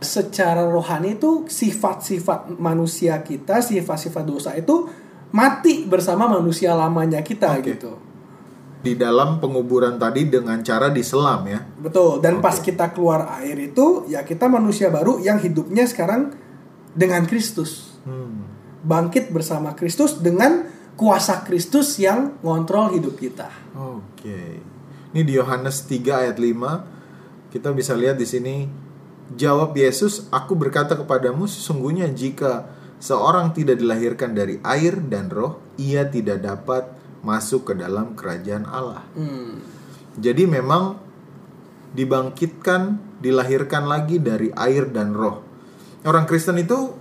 secara 0.00 0.64
rohani 0.64 1.20
itu 1.20 1.44
sifat-sifat 1.44 2.56
manusia 2.56 3.20
kita, 3.20 3.60
sifat-sifat 3.60 4.24
dosa 4.24 4.56
itu 4.56 4.88
mati 5.30 5.86
bersama 5.86 6.26
manusia 6.26 6.74
lamanya 6.74 7.22
kita 7.22 7.60
Oke. 7.60 7.76
gitu. 7.76 7.92
di 8.80 8.96
dalam 8.96 9.44
penguburan 9.44 10.00
tadi 10.00 10.24
dengan 10.32 10.56
cara 10.64 10.88
diselam 10.88 11.44
ya 11.44 11.60
Betul. 11.76 12.24
Dan 12.24 12.40
Oke. 12.40 12.48
pas 12.48 12.56
kita 12.64 12.96
keluar 12.96 13.28
air 13.36 13.56
itu 13.60 14.08
ya 14.08 14.24
kita 14.24 14.48
manusia 14.48 14.88
baru 14.88 15.20
yang 15.20 15.36
hidupnya 15.36 15.84
sekarang 15.84 16.32
dengan 16.96 17.28
Kristus. 17.28 18.00
Hmm. 18.08 18.48
Bangkit 18.80 19.28
bersama 19.36 19.76
Kristus 19.76 20.16
dengan 20.24 20.64
kuasa 21.00 21.40
Kristus 21.48 21.96
yang 21.96 22.36
ngontrol 22.44 22.92
hidup 22.92 23.16
kita. 23.16 23.48
Oke. 23.72 24.60
Ini 25.16 25.24
di 25.24 25.32
Yohanes 25.32 25.88
3 25.88 26.28
ayat 26.28 26.36
5 26.36 27.48
kita 27.48 27.72
bisa 27.72 27.96
lihat 27.96 28.20
di 28.20 28.28
sini 28.28 28.68
jawab 29.32 29.72
Yesus, 29.72 30.28
"Aku 30.28 30.52
berkata 30.60 31.00
kepadamu 31.00 31.48
sesungguhnya 31.48 32.12
jika 32.12 32.68
seorang 33.00 33.56
tidak 33.56 33.80
dilahirkan 33.80 34.36
dari 34.36 34.60
air 34.60 35.00
dan 35.00 35.32
roh, 35.32 35.56
ia 35.80 36.04
tidak 36.04 36.44
dapat 36.44 36.84
masuk 37.24 37.72
ke 37.72 37.80
dalam 37.80 38.12
kerajaan 38.12 38.68
Allah." 38.68 39.08
Hmm. 39.16 39.56
Jadi 40.20 40.44
memang 40.44 41.00
dibangkitkan, 41.96 43.00
dilahirkan 43.24 43.88
lagi 43.88 44.20
dari 44.20 44.52
air 44.52 44.92
dan 44.92 45.16
roh. 45.16 45.40
Orang 46.04 46.28
Kristen 46.28 46.60
itu 46.60 46.92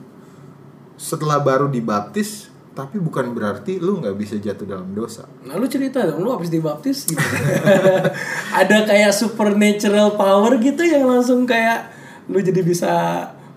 setelah 0.96 1.44
baru 1.44 1.68
dibaptis, 1.68 2.50
tapi 2.80 2.96
bukan 2.96 3.36
berarti 3.36 3.76
lu 3.76 4.00
nggak 4.00 4.16
bisa 4.16 4.40
jatuh 4.40 4.64
dalam 4.64 4.96
dosa. 4.96 5.28
Nah 5.44 5.60
lu 5.60 5.68
cerita 5.68 6.00
dong, 6.08 6.24
lu 6.24 6.32
habis 6.32 6.48
dibaptis 6.48 7.04
gitu. 7.04 7.20
Ada 8.60 8.88
kayak 8.88 9.12
supernatural 9.12 10.16
power 10.16 10.56
gitu 10.64 10.88
yang 10.88 11.04
langsung 11.04 11.44
kayak 11.44 11.92
lu 12.32 12.40
jadi 12.40 12.64
bisa 12.64 12.92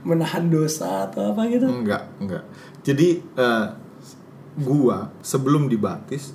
menahan 0.02 0.50
dosa 0.50 1.06
atau 1.06 1.30
apa 1.30 1.46
gitu. 1.46 1.70
Enggak, 1.70 2.10
enggak. 2.18 2.42
Jadi 2.82 3.22
eh, 3.22 3.66
gua 4.58 5.14
sebelum 5.22 5.70
dibaptis, 5.70 6.34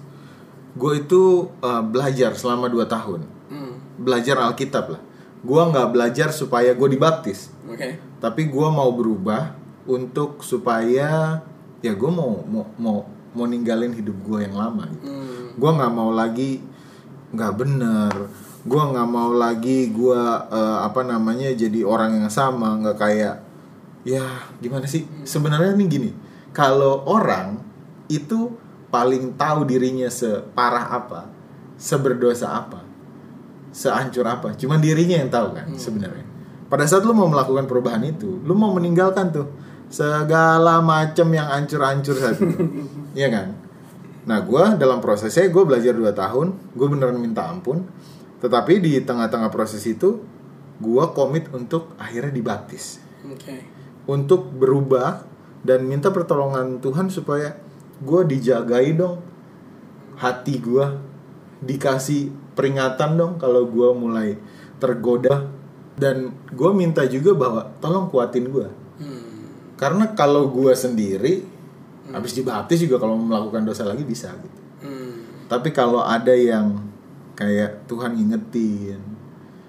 gua 0.80 0.96
itu 0.96 1.52
eh, 1.60 1.84
belajar 1.84 2.40
selama 2.40 2.72
2 2.72 2.88
tahun. 2.88 3.20
Hmm. 3.52 3.76
Belajar 4.00 4.40
Alkitab 4.48 4.96
lah. 4.96 5.02
Gua 5.44 5.68
nggak 5.68 5.92
belajar 5.92 6.32
supaya 6.32 6.72
gue 6.72 6.90
dibaptis, 6.90 7.54
Oke. 7.68 8.00
tapi 8.24 8.50
gua 8.50 8.74
mau 8.74 8.90
berubah 8.90 9.54
untuk 9.86 10.42
supaya 10.42 11.40
ya 11.82 11.94
gue 11.94 12.12
mau 12.12 12.42
mau 12.48 12.66
mau 12.78 12.98
mau 13.38 13.46
ninggalin 13.46 13.94
hidup 13.94 14.18
gue 14.26 14.40
yang 14.50 14.56
lama. 14.58 14.90
Gitu. 14.90 15.06
Hmm. 15.08 15.46
Gue 15.58 15.72
nggak 15.74 15.92
mau 15.94 16.10
lagi 16.14 16.62
nggak 17.34 17.54
bener. 17.58 18.14
Gue 18.68 18.82
nggak 18.84 19.08
mau 19.08 19.32
lagi 19.32 19.90
gue 19.94 20.22
eh, 20.52 20.78
apa 20.84 21.02
namanya 21.06 21.54
jadi 21.54 21.86
orang 21.88 22.24
yang 22.24 22.30
sama 22.32 22.76
nggak 22.82 22.98
kayak 22.98 23.36
ya 24.08 24.24
gimana 24.64 24.88
sih 24.88 25.04
sebenarnya 25.28 25.76
nih 25.76 25.88
gini 25.92 26.12
kalau 26.56 27.04
orang 27.04 27.60
itu 28.08 28.56
paling 28.88 29.36
tahu 29.36 29.68
dirinya 29.68 30.08
separah 30.08 30.96
apa 30.96 31.22
seberdosa 31.76 32.56
apa 32.56 32.88
sehancur 33.76 34.24
apa 34.24 34.56
cuman 34.56 34.80
dirinya 34.80 35.20
yang 35.20 35.28
tahu 35.28 35.52
kan 35.52 35.68
sebenarnya 35.76 36.24
pada 36.72 36.88
saat 36.88 37.04
lu 37.04 37.12
mau 37.12 37.28
melakukan 37.28 37.68
perubahan 37.68 38.00
itu 38.08 38.40
lu 38.48 38.56
mau 38.56 38.72
meninggalkan 38.72 39.28
tuh 39.36 39.52
segala 39.88 40.84
macam 40.84 41.28
yang 41.32 41.48
hancur-hancur 41.48 42.16
saat 42.16 42.38
itu. 42.40 42.58
Iya 43.18 43.34
kan? 43.34 43.48
Nah 44.30 44.46
gue 44.46 44.64
dalam 44.78 45.02
prosesnya 45.02 45.50
gue 45.50 45.64
belajar 45.66 45.96
2 45.96 46.06
tahun 46.14 46.48
gue 46.78 46.88
beneran 46.88 47.18
minta 47.18 47.50
ampun. 47.50 47.88
Tetapi 48.38 48.78
di 48.78 49.02
tengah-tengah 49.02 49.50
proses 49.50 49.82
itu 49.90 50.22
gue 50.78 51.06
komit 51.18 51.50
untuk 51.50 51.98
akhirnya 51.98 52.30
dibaptis. 52.30 53.02
Oke. 53.28 53.76
untuk 54.08 54.56
berubah 54.56 55.28
dan 55.68 55.84
minta 55.84 56.08
pertolongan 56.16 56.80
Tuhan 56.80 57.12
supaya 57.12 57.60
gue 58.00 58.22
dijagai 58.24 58.96
dong. 58.96 59.20
Hati 60.18 60.56
gue 60.58 60.86
dikasih 61.62 62.32
peringatan 62.56 63.20
dong 63.20 63.34
kalau 63.38 63.68
gue 63.68 63.90
mulai 63.98 64.38
tergoda. 64.80 65.50
Dan 65.98 66.30
gue 66.54 66.72
minta 66.78 67.04
juga 67.10 67.34
bahwa 67.34 67.62
tolong 67.82 68.08
kuatin 68.08 68.48
gue. 68.54 68.70
Karena 69.78 70.12
kalau 70.18 70.50
gue 70.50 70.74
sendiri 70.74 71.46
habis 72.10 72.34
dibaptis 72.34 72.82
juga 72.82 72.98
kalau 72.98 73.16
melakukan 73.20 73.64
dosa 73.64 73.86
lagi 73.86 74.04
bisa 74.04 74.34
gitu. 74.42 74.60
Hmm. 74.78 75.46
tapi 75.50 75.74
kalau 75.74 76.06
ada 76.06 76.34
yang 76.34 76.78
kayak 77.34 77.86
Tuhan 77.90 78.18
ngingetin 78.18 79.02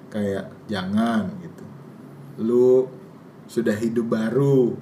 kayak 0.08 0.48
jangan 0.68 1.28
gitu. 1.44 1.64
Lu 2.40 2.88
sudah 3.48 3.76
hidup 3.76 4.12
baru 4.12 4.76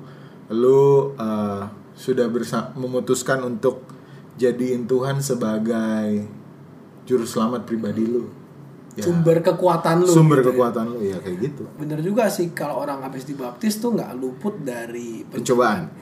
lu 0.46 1.14
uh, 1.18 1.62
sudah 1.98 2.30
memutuskan 2.78 3.42
untuk 3.42 3.82
jadiin 4.38 4.86
Tuhan 4.86 5.18
sebagai 5.18 6.28
juru 7.02 7.26
selamat 7.26 7.66
pribadi 7.66 8.06
lu 8.06 8.30
Ya, 8.96 9.04
Sumber 9.04 9.44
kekuatan 9.44 10.02
lu. 10.02 10.08
sumber 10.08 10.40
gitu 10.40 10.48
ya. 10.48 10.52
kekuatan 10.56 10.84
lu 10.88 10.98
ya 11.04 11.16
kayak 11.20 11.36
gitu 11.36 11.68
Bener 11.76 12.00
juga 12.00 12.32
sih 12.32 12.48
kalau 12.56 12.80
orang 12.80 13.04
habis 13.04 13.28
dibaptis 13.28 13.76
tuh 13.76 13.92
nggak 13.92 14.16
luput 14.16 14.56
dari 14.64 15.20
pencobaan 15.22 15.92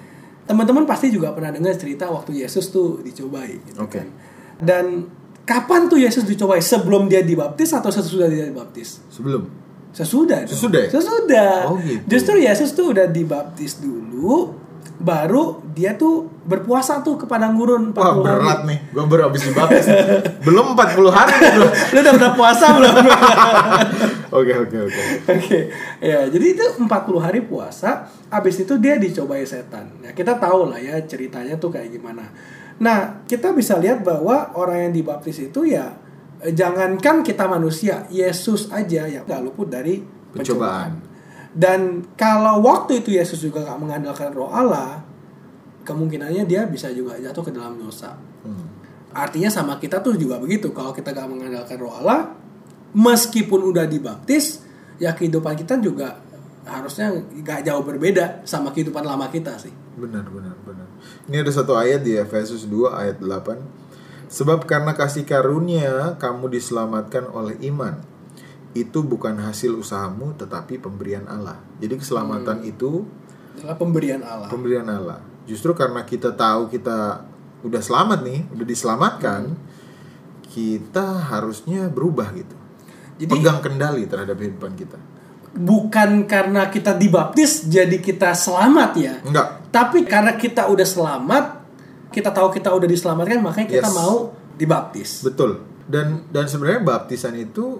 Teman-teman 0.45 0.85
pasti 0.85 1.11
juga 1.11 1.35
pernah 1.35 1.51
dengar 1.51 1.75
cerita 1.75 2.07
waktu 2.07 2.45
Yesus 2.45 2.69
tuh 2.69 3.01
dicobai 3.01 3.59
gitu 3.65 3.81
Oke. 3.81 3.97
kan. 3.99 4.09
Dan 4.61 5.09
kapan 5.43 5.89
tuh 5.89 5.97
Yesus 5.97 6.23
dicobai? 6.23 6.61
Sebelum 6.61 7.09
dia 7.09 7.25
dibaptis 7.25 7.73
atau 7.73 7.89
sesudah 7.89 8.29
dia 8.29 8.47
dibaptis? 8.47 9.01
sebelum 9.09 9.49
Sesudah. 9.95 10.43
Sesudah 10.45 10.81
ya? 10.85 10.91
Sesudah. 10.91 11.55
Oh, 11.71 11.79
gitu. 11.79 12.03
Justru 12.11 12.35
Yesus 12.43 12.75
tuh 12.75 12.91
udah 12.91 13.07
dibaptis 13.07 13.79
dulu 13.79 14.51
baru 14.95 15.59
dia 15.75 15.99
tuh 15.99 16.31
berpuasa 16.47 17.03
tuh 17.03 17.19
ke 17.19 17.27
padang 17.27 17.59
gurun 17.59 17.91
40 17.91 17.99
wah 17.99 18.15
hari. 18.15 18.23
berat 18.23 18.61
nih 18.63 18.79
gue 18.95 19.05
baru 19.11 19.23
habis 19.27 19.43
dibaptis 19.43 19.87
belum 20.47 20.79
40 20.79 21.11
hari 21.11 21.35
belum 21.59 21.71
Lu 21.95 21.99
udah 21.99 22.13
pernah 22.15 22.33
puasa 22.39 22.67
belum? 22.79 22.95
oke 24.39 24.55
oke 24.67 24.77
oke 24.87 25.03
Oke, 25.25 25.59
ya 25.99 26.27
jadi 26.31 26.47
itu 26.55 26.65
40 26.79 26.87
hari 27.19 27.41
puasa, 27.43 28.07
habis 28.29 28.61
itu 28.61 28.77
dia 28.79 28.99
dicobai 29.01 29.43
setan. 29.47 29.89
Ya 30.05 30.11
kita 30.13 30.37
tahu 30.39 30.71
lah 30.71 30.79
ya 30.79 31.01
ceritanya 31.07 31.57
tuh 31.57 31.73
kayak 31.73 31.91
gimana. 31.91 32.29
Nah, 32.83 33.23
kita 33.25 33.55
bisa 33.55 33.79
lihat 33.79 34.03
bahwa 34.03 34.51
orang 34.59 34.91
yang 34.91 34.95
dibaptis 34.95 35.39
itu 35.39 35.65
ya 35.65 35.95
eh, 36.43 36.53
jangankan 36.53 37.23
kita 37.23 37.47
manusia, 37.47 38.05
Yesus 38.11 38.69
aja 38.71 39.07
yang 39.07 39.25
nggak 39.25 39.43
luput 39.43 39.71
dari 39.71 40.03
Pencobaan. 40.35 40.35
pencobaan. 40.99 41.14
Dan 41.55 42.11
kalau 42.19 42.59
waktu 42.67 42.99
itu 43.01 43.15
Yesus 43.15 43.39
juga 43.39 43.63
nggak 43.63 43.79
mengandalkan 43.79 44.35
Roh 44.35 44.51
Allah, 44.51 45.07
kemungkinannya 45.87 46.49
dia 46.49 46.67
bisa 46.67 46.91
juga 46.91 47.15
jatuh 47.21 47.45
ke 47.47 47.53
dalam 47.55 47.79
dosa. 47.79 48.19
Hmm. 48.43 48.75
Artinya 49.15 49.47
sama 49.47 49.79
kita 49.79 50.03
tuh 50.03 50.19
juga 50.19 50.43
begitu. 50.43 50.75
Kalau 50.75 50.91
kita 50.91 51.15
gak 51.15 51.31
mengandalkan 51.31 51.79
roh 51.79 51.95
Allah, 51.95 52.35
meskipun 52.99 53.71
udah 53.71 53.87
dibaptis, 53.87 54.67
ya 54.99 55.15
kehidupan 55.15 55.55
kita 55.55 55.79
juga 55.79 56.19
harusnya 56.67 57.23
gak 57.47 57.63
jauh 57.63 57.87
berbeda 57.87 58.43
sama 58.43 58.75
kehidupan 58.75 59.07
lama 59.07 59.31
kita 59.31 59.55
sih. 59.63 59.71
Benar, 59.95 60.27
benar, 60.27 60.59
benar. 60.67 60.91
Ini 61.31 61.47
ada 61.47 61.53
satu 61.55 61.79
ayat 61.79 62.03
di 62.03 62.19
Efesus 62.19 62.67
2 62.67 62.91
ayat 62.91 63.23
8. 63.23 64.35
Sebab 64.35 64.67
karena 64.67 64.99
kasih 64.99 65.23
karunia 65.23 66.19
kamu 66.19 66.51
diselamatkan 66.51 67.31
oleh 67.31 67.55
iman. 67.71 68.03
Itu 68.75 69.01
bukan 69.01 69.39
hasil 69.39 69.73
usahamu 69.73 70.35
tetapi 70.35 70.77
pemberian 70.77 71.25
Allah. 71.25 71.57
Jadi 71.79 71.95
keselamatan 71.97 72.61
itu 72.63 73.07
Adalah 73.55 73.79
pemberian 73.79 74.21
Allah. 74.21 74.51
pemberian 74.51 74.85
Allah. 74.85 75.23
Justru 75.47 75.73
karena 75.73 76.03
kita 76.03 76.35
tahu 76.35 76.67
kita 76.69 77.23
udah 77.63 77.81
selamat 77.81 78.21
nih, 78.23 78.41
udah 78.51 78.67
diselamatkan, 78.67 79.43
kita 80.45 81.07
harusnya 81.25 81.87
berubah 81.87 82.31
gitu. 82.33 82.57
Jadi 83.17 83.31
Pegang 83.31 83.63
kendali 83.63 84.05
terhadap 84.05 84.37
kehidupan 84.37 84.75
kita. 84.75 84.99
bukan 85.55 86.27
karena 86.27 86.67
kita 86.67 86.99
dibaptis 86.99 87.63
jadi 87.65 88.03
kita 88.03 88.35
selamat 88.35 88.91
ya. 88.99 89.15
Enggak. 89.23 89.71
Tapi 89.71 90.03
karena 90.03 90.35
kita 90.35 90.67
udah 90.67 90.83
selamat, 90.83 91.45
kita 92.11 92.35
tahu 92.35 92.51
kita 92.51 92.75
udah 92.75 92.91
diselamatkan, 92.91 93.39
makanya 93.39 93.69
kita 93.71 93.87
Yes. 93.87 93.95
mau 93.95 94.35
dibaptis. 94.59 95.23
Betul. 95.23 95.63
Dan 95.87 96.27
dan 96.29 96.51
sebenarnya 96.51 96.83
baptisan 96.83 97.39
itu 97.39 97.79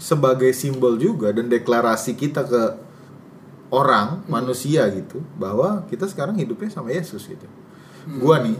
sebagai 0.00 0.50
simbol 0.56 0.96
juga 0.96 1.30
dan 1.30 1.52
deklarasi 1.52 2.16
kita 2.16 2.42
ke 2.48 2.62
orang 3.70 4.24
manusia 4.26 4.88
gitu 4.90 5.22
bahwa 5.38 5.86
kita 5.86 6.08
sekarang 6.08 6.34
hidupnya 6.40 6.72
sama 6.72 6.90
Yesus 6.90 7.28
gitu. 7.28 7.46
Gua 8.18 8.40
nih, 8.42 8.56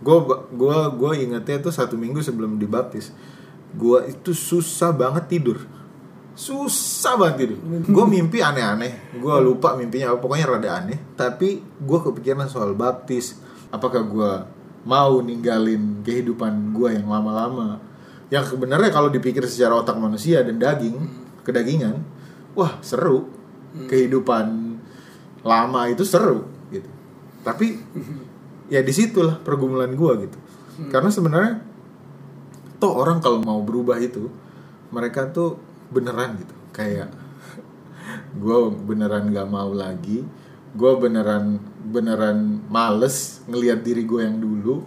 gua 0.00 0.48
gua 0.50 0.90
gua 0.90 1.12
ingetnya 1.14 1.62
tuh 1.62 1.70
satu 1.70 1.94
minggu 1.94 2.24
sebelum 2.24 2.56
dibaptis, 2.56 3.12
gua 3.76 4.08
itu 4.08 4.32
susah 4.32 4.90
banget 4.90 5.38
tidur. 5.38 5.60
Susah 6.32 7.20
banget 7.20 7.44
tidur. 7.44 7.58
Gue 7.92 8.06
mimpi 8.16 8.40
aneh-aneh. 8.40 9.20
Gue 9.20 9.36
lupa 9.44 9.76
mimpinya 9.76 10.16
apa. 10.16 10.18
Pokoknya 10.24 10.48
rada 10.48 10.70
aneh. 10.80 10.96
Tapi 11.12 11.60
gue 11.60 11.98
kepikiran 12.00 12.48
soal 12.48 12.72
baptis. 12.72 13.36
Apakah 13.68 14.00
gue 14.00 14.32
mau 14.88 15.20
ninggalin 15.20 16.00
kehidupan 16.00 16.72
gue 16.72 16.96
yang 16.96 17.12
lama-lama? 17.12 17.91
Yang 18.32 18.56
sebenarnya 18.56 18.88
kalau 18.88 19.12
dipikir 19.12 19.44
secara 19.44 19.76
otak 19.76 20.00
manusia 20.00 20.40
dan 20.40 20.56
daging, 20.56 20.96
kedagingan, 21.44 22.00
wah 22.56 22.80
seru. 22.80 23.28
Kehidupan 23.72 24.76
lama 25.44 25.80
itu 25.88 26.04
seru 26.04 26.44
gitu. 26.68 26.88
Tapi 27.40 27.80
ya 28.68 28.80
di 28.80 28.92
situlah 28.92 29.40
pergumulan 29.40 29.92
gue 29.92 30.28
gitu. 30.28 30.38
Karena 30.88 31.08
sebenarnya 31.12 31.60
toh 32.82 32.98
orang 32.98 33.22
kalau 33.22 33.38
mau 33.38 33.62
berubah 33.62 33.96
itu 34.02 34.26
mereka 34.90 35.30
tuh 35.30 35.54
beneran 35.94 36.34
gitu 36.34 36.54
kayak 36.74 37.14
gue 38.34 38.58
beneran 38.74 39.30
gak 39.30 39.46
mau 39.46 39.70
lagi 39.70 40.26
gue 40.74 40.92
beneran 40.98 41.62
beneran 41.86 42.64
males 42.66 43.44
ngelihat 43.46 43.86
diri 43.86 44.02
gue 44.02 44.20
yang 44.24 44.40
dulu 44.40 44.82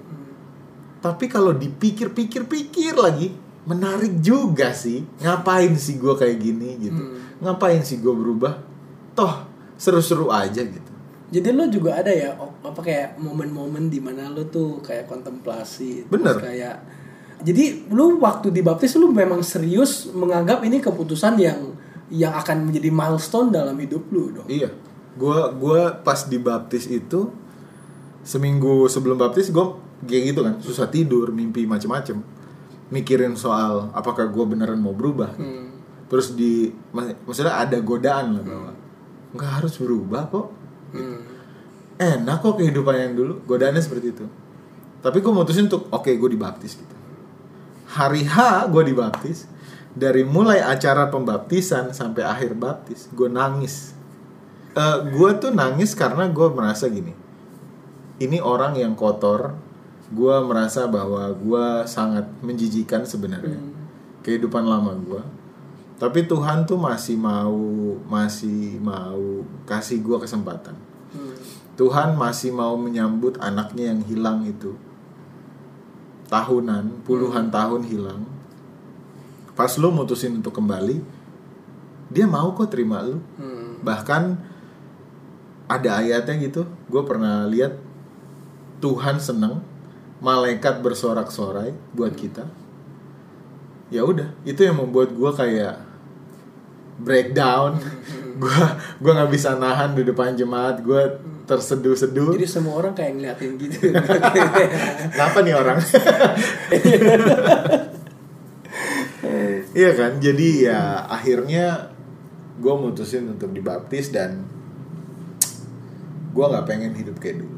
tapi 1.06 1.30
kalau 1.30 1.54
dipikir-pikir-pikir 1.54 2.98
lagi 2.98 3.30
menarik 3.70 4.26
juga 4.26 4.74
sih. 4.74 5.06
Ngapain 5.22 5.78
sih 5.78 6.02
gue 6.02 6.18
kayak 6.18 6.38
gini 6.41 6.82
gitu? 6.82 7.02
Ngapain 7.46 7.86
sih 7.86 8.02
gue 8.02 8.10
berubah? 8.10 8.58
Toh 9.13 9.46
seru-seru 9.78 10.34
aja 10.34 10.65
gitu. 10.65 10.91
Jadi 11.30 11.54
lo 11.54 11.70
juga 11.70 12.02
ada 12.02 12.10
ya 12.10 12.34
apa 12.34 12.82
kayak 12.82 13.22
momen-momen 13.22 13.86
di 13.94 14.02
mana 14.02 14.34
lo 14.34 14.50
tuh 14.50 14.82
kayak 14.82 15.06
kontemplasi, 15.06 16.10
Bener. 16.10 16.41
kayak 16.41 16.82
jadi 17.46 17.86
lu 17.94 18.18
waktu 18.22 18.50
dibaptis 18.50 18.98
lu 18.98 19.13
memang 19.13 19.46
serius 19.46 20.10
menganggap 20.10 20.65
ini 20.65 20.82
keputusan 20.82 21.38
yang 21.38 21.76
yang 22.10 22.34
akan 22.34 22.70
menjadi 22.70 22.89
milestone 22.89 23.54
dalam 23.54 23.78
hidup 23.78 24.10
lu 24.10 24.34
dong. 24.41 24.48
Iya, 24.50 24.74
gua 25.18 25.54
gua 25.54 25.98
pas 26.02 26.26
dibaptis 26.26 26.89
itu 26.89 27.30
seminggu 28.26 28.89
sebelum 28.89 29.22
baptis 29.22 29.54
gue 29.54 29.85
kayak 30.03 30.36
gitu 30.36 30.39
kan 30.43 30.60
susah 30.60 30.91
tidur, 30.91 31.31
mimpi 31.31 31.63
macem-macem, 31.63 32.19
mikirin 32.91 33.39
soal 33.39 33.88
apakah 33.95 34.27
gue 34.27 34.45
beneran 34.45 34.81
mau 34.84 34.91
berubah. 34.91 35.31
Hmm. 35.39 35.71
Terus 36.12 36.36
di 36.36 36.69
mak- 36.91 37.23
maksudnya 37.23 37.55
ada 37.55 37.79
godaan 37.79 38.36
lah 38.38 38.43
bahwa 38.43 38.71
nggak 39.36 39.51
harus 39.62 39.73
berubah 39.79 40.27
kok, 40.27 40.47
Hmm. 40.95 41.19
enak 41.95 42.38
kok 42.39 42.55
kehidupan 42.60 42.95
yang 42.95 43.13
dulu. 43.15 43.34
Godaannya 43.47 43.79
seperti 43.79 44.08
itu. 44.12 44.25
Tapi 44.99 45.17
gue 45.21 45.34
mutusin 45.34 45.69
untuk 45.69 45.88
oke 45.91 46.10
gue 46.10 46.29
dibaptis 46.29 46.75
gitu. 46.75 46.95
Hari 47.95 48.25
H 48.25 48.67
gue 48.69 48.84
dibaptis. 48.84 49.47
Dari 49.95 50.27
mulai 50.27 50.60
acara 50.60 51.08
pembaptisan 51.08 51.95
sampai 51.95 52.27
akhir 52.27 52.51
baptis, 52.60 53.08
gue 53.15 53.31
nangis. 53.31 53.95
Eh 54.75 54.97
gue 55.08 55.29
tuh 55.39 55.55
nangis 55.55 55.95
karena 55.95 56.27
gue 56.27 56.47
merasa 56.51 56.91
gini. 56.91 57.15
Ini 58.19 58.43
orang 58.43 58.75
yang 58.75 58.91
kotor. 58.99 59.55
Gue 60.15 60.36
merasa 60.47 60.88
bahwa 60.88 61.28
gue 61.36 61.65
sangat 61.86 62.23
menjijikan 62.39 63.04
sebenarnya 63.04 63.60
kehidupan 64.23 64.63
lama 64.63 64.95
gue. 64.95 65.21
Tapi 65.99 66.28
Tuhan 66.28 66.63
tuh 66.63 66.80
masih 66.80 67.19
mau 67.19 67.56
masih 68.08 68.80
mau 68.80 69.43
kasih 69.67 69.99
gue 69.99 70.17
kesempatan. 70.23 70.75
Hmm. 71.12 71.36
Tuhan 71.75 72.15
masih 72.15 72.56
mau 72.56 72.80
menyambut 72.80 73.36
anaknya 73.43 73.91
yang 73.91 74.01
hilang 74.08 74.47
itu 74.47 74.75
tahunan 76.30 77.06
puluhan 77.06 77.54
tahun 77.54 77.86
hilang 77.86 78.25
pas 79.54 79.71
lu 79.78 79.93
mutusin 79.93 80.36
untuk 80.36 80.58
kembali 80.58 80.99
dia 82.12 82.25
mau 82.28 82.51
kok 82.54 82.69
terima 82.73 83.01
lu 83.06 83.21
Hmm. 83.38 83.80
bahkan 83.86 84.38
ada 85.65 86.01
ayatnya 86.01 86.36
gitu 86.41 86.65
gue 86.89 87.01
pernah 87.06 87.45
lihat 87.49 87.78
Tuhan 88.82 89.17
seneng 89.21 89.62
malaikat 90.23 90.80
bersorak-sorai 90.80 91.75
buat 91.91 92.15
kita 92.15 92.47
ya 93.93 94.01
udah 94.01 94.34
itu 94.47 94.65
yang 94.65 94.80
membuat 94.80 95.13
gue 95.13 95.32
kayak 95.36 95.75
breakdown 96.99 97.78
gue 98.41 98.60
gua 98.99 99.12
nggak 99.15 99.32
bisa 99.32 99.56
nahan 99.56 99.95
di 99.95 100.04
depan 100.04 100.36
jemaat 100.36 100.84
gue 100.84 101.01
terseduh-seduh 101.45 102.36
Jadi 102.36 102.49
semua 102.49 102.82
orang 102.82 102.97
kayak 102.97 103.21
ngeliatin 103.21 103.54
gitu. 103.62 103.93
Kenapa 105.13 105.38
nih 105.45 105.54
orang? 105.54 105.78
Iya 109.75 109.91
kan, 109.91 110.23
jadi 110.23 110.47
ya 110.71 111.04
akhirnya 111.04 111.91
gue 112.63 112.73
mutusin 112.80 113.28
untuk 113.28 113.51
dibaptis 113.51 114.08
dan 114.08 114.47
gue 116.32 116.45
nggak 116.47 116.63
pengen 116.63 116.95
hidup 116.95 117.19
kayak 117.19 117.43
dulu 117.43 117.55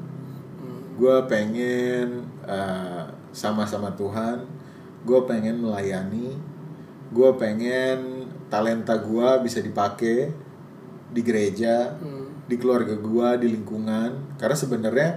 gue 0.97 1.17
pengen 1.29 2.25
uh, 2.43 3.05
sama-sama 3.29 3.93
Tuhan. 3.93 4.43
Gue 5.05 5.23
pengen 5.29 5.61
melayani. 5.61 6.33
Gue 7.13 7.29
pengen 7.37 8.27
talenta 8.49 8.97
gue 8.97 9.29
bisa 9.45 9.61
dipakai 9.61 10.33
di 11.07 11.21
gereja 11.23 11.95
di 12.47 12.55
keluarga 12.59 12.97
gue 12.97 13.29
di 13.45 13.47
lingkungan. 13.53 14.35
Karena 14.41 14.57
sebenarnya 14.57 15.09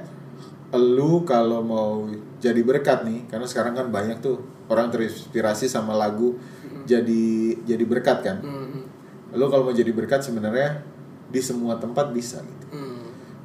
lu 0.77 1.27
kalau 1.27 1.67
mau 1.67 2.07
jadi 2.39 2.63
berkat 2.63 3.03
nih 3.03 3.27
karena 3.27 3.43
sekarang 3.43 3.75
kan 3.75 3.91
banyak 3.91 4.23
tuh 4.23 4.39
orang 4.71 4.87
terinspirasi 4.89 5.67
sama 5.67 5.99
lagu 5.99 6.39
jadi 6.87 7.59
jadi 7.67 7.85
berkat 7.87 8.19
kan. 8.23 8.39
Hmm. 8.43 8.87
lu 9.31 9.47
kalau 9.47 9.71
mau 9.71 9.75
jadi 9.75 9.95
berkat 9.95 10.27
sebenarnya 10.27 10.83
di 11.31 11.39
semua 11.39 11.79
tempat 11.79 12.11
bisa 12.11 12.43
gitu. 12.43 12.67
Hmm. 12.75 12.90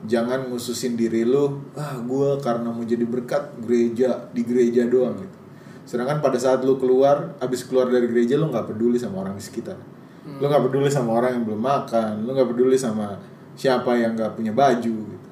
Jangan 0.06 0.50
ngususin 0.50 0.98
diri 0.98 1.26
lu 1.26 1.62
ah 1.78 1.98
gue 2.00 2.30
karena 2.42 2.70
mau 2.70 2.86
jadi 2.86 3.06
berkat 3.06 3.58
gereja 3.62 4.30
di 4.32 4.42
gereja 4.46 4.86
doang 4.86 5.18
gitu. 5.20 5.38
Sedangkan 5.86 6.22
pada 6.22 6.38
saat 6.42 6.66
lu 6.66 6.78
keluar 6.82 7.38
abis 7.38 7.66
keluar 7.66 7.90
dari 7.90 8.10
gereja 8.10 8.38
lu 8.38 8.50
nggak 8.50 8.74
peduli 8.74 8.98
sama 8.98 9.22
orang 9.22 9.38
di 9.38 9.44
sekitar. 9.44 9.78
Lu 10.26 10.46
nggak 10.50 10.64
peduli 10.70 10.90
sama 10.90 11.14
orang 11.14 11.38
yang 11.38 11.44
belum 11.46 11.62
makan 11.62 12.26
lu 12.26 12.34
nggak 12.34 12.50
peduli 12.50 12.78
sama 12.78 13.18
siapa 13.54 13.94
yang 13.98 14.18
nggak 14.18 14.34
punya 14.34 14.54
baju 14.54 14.96
gitu. 15.06 15.30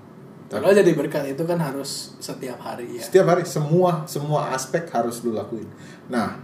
Kalau 0.54 0.70
jadi 0.70 0.94
berkat 0.94 1.34
itu 1.34 1.44
kan 1.50 1.58
harus 1.58 2.14
setiap 2.22 2.62
hari 2.62 3.02
ya. 3.02 3.02
setiap 3.02 3.26
hari 3.26 3.42
semua 3.42 4.06
semua 4.06 4.54
aspek 4.54 4.86
harus 4.94 5.26
lu 5.26 5.34
lakuin. 5.34 5.66
Nah 6.14 6.38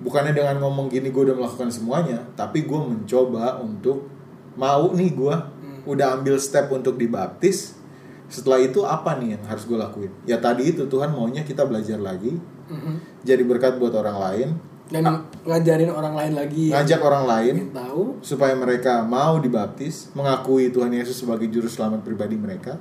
bukannya 0.00 0.36
dengan 0.36 0.60
ngomong 0.60 0.92
gini 0.92 1.08
gue 1.08 1.22
udah 1.32 1.36
melakukan 1.36 1.72
semuanya 1.72 2.20
tapi 2.36 2.68
gue 2.68 2.76
mencoba 2.76 3.58
untuk 3.64 4.06
mau 4.56 4.92
nih 4.92 5.10
gue 5.12 5.36
udah 5.86 6.18
ambil 6.20 6.36
step 6.36 6.68
untuk 6.74 6.98
dibaptis 6.98 7.75
setelah 8.26 8.58
itu 8.58 8.82
apa 8.82 9.14
nih 9.16 9.34
yang 9.34 9.42
harus 9.44 9.64
gue 9.64 9.74
lakuin 9.74 10.10
ya 10.24 10.36
tadi 10.36 10.68
itu 10.68 10.84
Tuhan 10.84 11.10
maunya 11.10 11.42
kita 11.42 11.62
belajar 11.62 11.96
lagi 11.96 12.34
Mhm. 12.66 13.22
jadi 13.22 13.42
berkat 13.42 13.78
buat 13.78 13.94
orang 13.94 14.18
lain 14.18 14.48
Dan 14.86 15.02
ngajarin 15.42 15.86
orang 15.88 16.14
lain 16.14 16.32
lagi. 16.32 16.70
ngajak 16.70 16.98
orang 16.98 17.24
lain 17.24 17.54
tahu. 17.70 18.18
supaya 18.20 18.54
mereka 18.54 19.02
mau 19.02 19.38
dibaptis 19.38 20.10
mengakui 20.12 20.70
Tuhan 20.70 20.90
Yesus 20.90 21.18
sebagai 21.18 21.46
juru 21.46 21.66
selamat 21.66 22.02
pribadi 22.02 22.34
mereka 22.34 22.74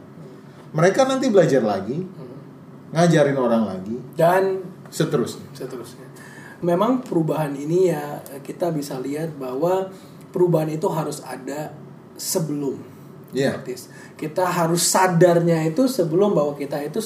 mereka 0.69 1.05
nanti 1.05 1.29
belajar 1.29 1.61
lagi 1.61 2.01
ngajarin 2.91 3.35
orang 3.35 3.63
lagi 3.67 3.95
Dan 4.13 4.61
seterusnya 4.87 5.45
seterusnya. 5.51 6.05
Memang 6.61 7.01
perubahan 7.01 7.51
ini 7.51 7.89
ya 7.89 8.21
kita 8.39 8.71
bisa 8.71 8.97
lihat 8.97 9.35
bahwa 9.35 9.91
perubahan 10.29 10.71
itu 10.71 10.87
harus 10.87 11.21
ada 11.21 11.73
sebelum 12.15 12.79
Iya. 13.35 13.51
baptis. 13.53 13.91
Kita 14.15 14.47
harus 14.47 14.81
sadarnya 14.81 15.59
itu 15.61 15.85
sebelum 15.85 16.31
bahwa 16.31 16.55
kita 16.55 16.79
itu 16.79 17.03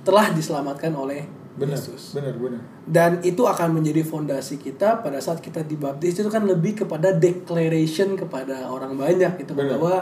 telah 0.00 0.30
diselamatkan 0.30 0.90
oleh 0.92 1.26
benar 1.52 1.76
Yesus. 1.76 2.16
benar 2.16 2.32
benar 2.34 2.62
Dan 2.82 3.10
itu 3.20 3.44
akan 3.44 3.76
menjadi 3.76 4.00
fondasi 4.02 4.56
kita 4.56 4.98
pada 4.98 5.18
saat 5.18 5.38
kita 5.38 5.60
dibaptis 5.62 6.16
itu 6.16 6.26
kan 6.26 6.42
lebih 6.42 6.80
kepada 6.80 7.12
declaration 7.12 8.16
kepada 8.16 8.66
orang 8.66 8.96
banyak 8.96 9.36
gitu 9.38 9.52
Benar. 9.52 9.76
bahwa 9.76 9.94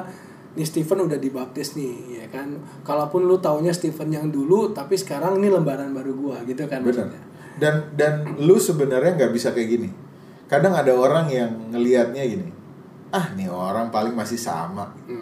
nih 0.51 0.62
Stephen 0.64 1.05
udah 1.05 1.16
dibaptis 1.16 1.75
nih 1.75 2.23
ya 2.23 2.27
kan. 2.29 2.55
Kalaupun 2.81 3.25
lu 3.25 3.37
taunya 3.38 3.71
Stephen 3.71 4.09
yang 4.09 4.29
dulu 4.29 4.71
tapi 4.71 4.95
sekarang 4.95 5.37
ini 5.37 5.51
lembaran 5.51 5.90
baru 5.90 6.14
gua 6.14 6.37
gitu 6.45 6.64
kan 6.64 6.81
benar 6.81 7.11
maksudnya. 7.11 7.23
dan 7.59 7.75
dan 7.93 8.12
lu 8.38 8.57
sebenarnya 8.57 9.19
nggak 9.19 9.33
bisa 9.33 9.51
kayak 9.51 9.69
gini 9.71 9.88
kadang 10.47 10.73
ada 10.73 10.90
orang 10.90 11.29
yang 11.29 11.51
ngelihatnya 11.69 12.23
gini 12.25 12.51
ah 13.11 13.27
nih 13.35 13.47
orang 13.47 13.90
paling 13.90 14.14
masih 14.14 14.38
sama 14.38 14.87
Hmm. 15.05 15.19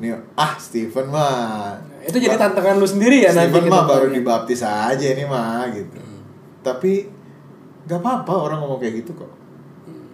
Nih 0.00 0.16
ah 0.34 0.56
Stephen 0.56 1.12
mah. 1.12 1.76
Itu 2.00 2.16
jadi 2.16 2.40
tantangan 2.40 2.80
lu 2.80 2.88
sendiri 2.88 3.20
ya 3.20 3.30
nanti 3.36 3.52
Stephen 3.52 3.68
ke 3.68 3.72
mah 3.72 3.84
baru 3.84 4.06
dibaptis 4.08 4.64
aja 4.64 5.04
ini 5.04 5.24
mah 5.28 5.68
gitu. 5.70 6.00
Hmm. 6.00 6.20
tapi 6.60 7.08
nggak 7.88 8.00
apa-apa 8.00 8.32
orang 8.36 8.58
ngomong 8.64 8.80
kayak 8.80 9.04
gitu 9.04 9.12
kok. 9.14 9.30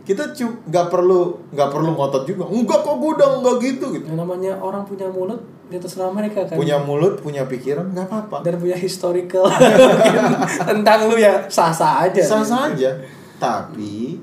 Kita 0.07 0.31
cu 0.35 0.47
nggak 0.71 0.87
perlu 0.91 1.51
nggak 1.55 1.71
perlu 1.71 1.91
ngotot 1.95 2.23
juga. 2.27 2.45
Enggak 2.51 2.83
kok 2.83 2.95
gue 2.99 3.11
udah 3.19 3.29
nggak 3.43 3.57
gitu 3.63 3.87
gitu. 3.95 4.07
Yang 4.11 4.19
namanya 4.23 4.53
orang 4.59 4.83
punya 4.87 5.07
mulut 5.11 5.43
ya 5.67 5.83
terserah 5.83 6.15
mereka 6.15 6.47
kan. 6.47 6.55
punya 6.55 6.79
mulut 6.79 7.19
punya 7.19 7.47
pikiran 7.47 7.91
nggak 7.91 8.07
apa-apa. 8.11 8.43
Dan 8.43 8.59
punya 8.59 8.79
historical. 8.79 9.47
Tentang 10.71 11.11
lu 11.11 11.19
ya 11.19 11.47
sah-sah 11.47 12.07
aja. 12.07 12.23
sah 12.23 12.43
saja 12.43 13.03
tapi 13.37 14.21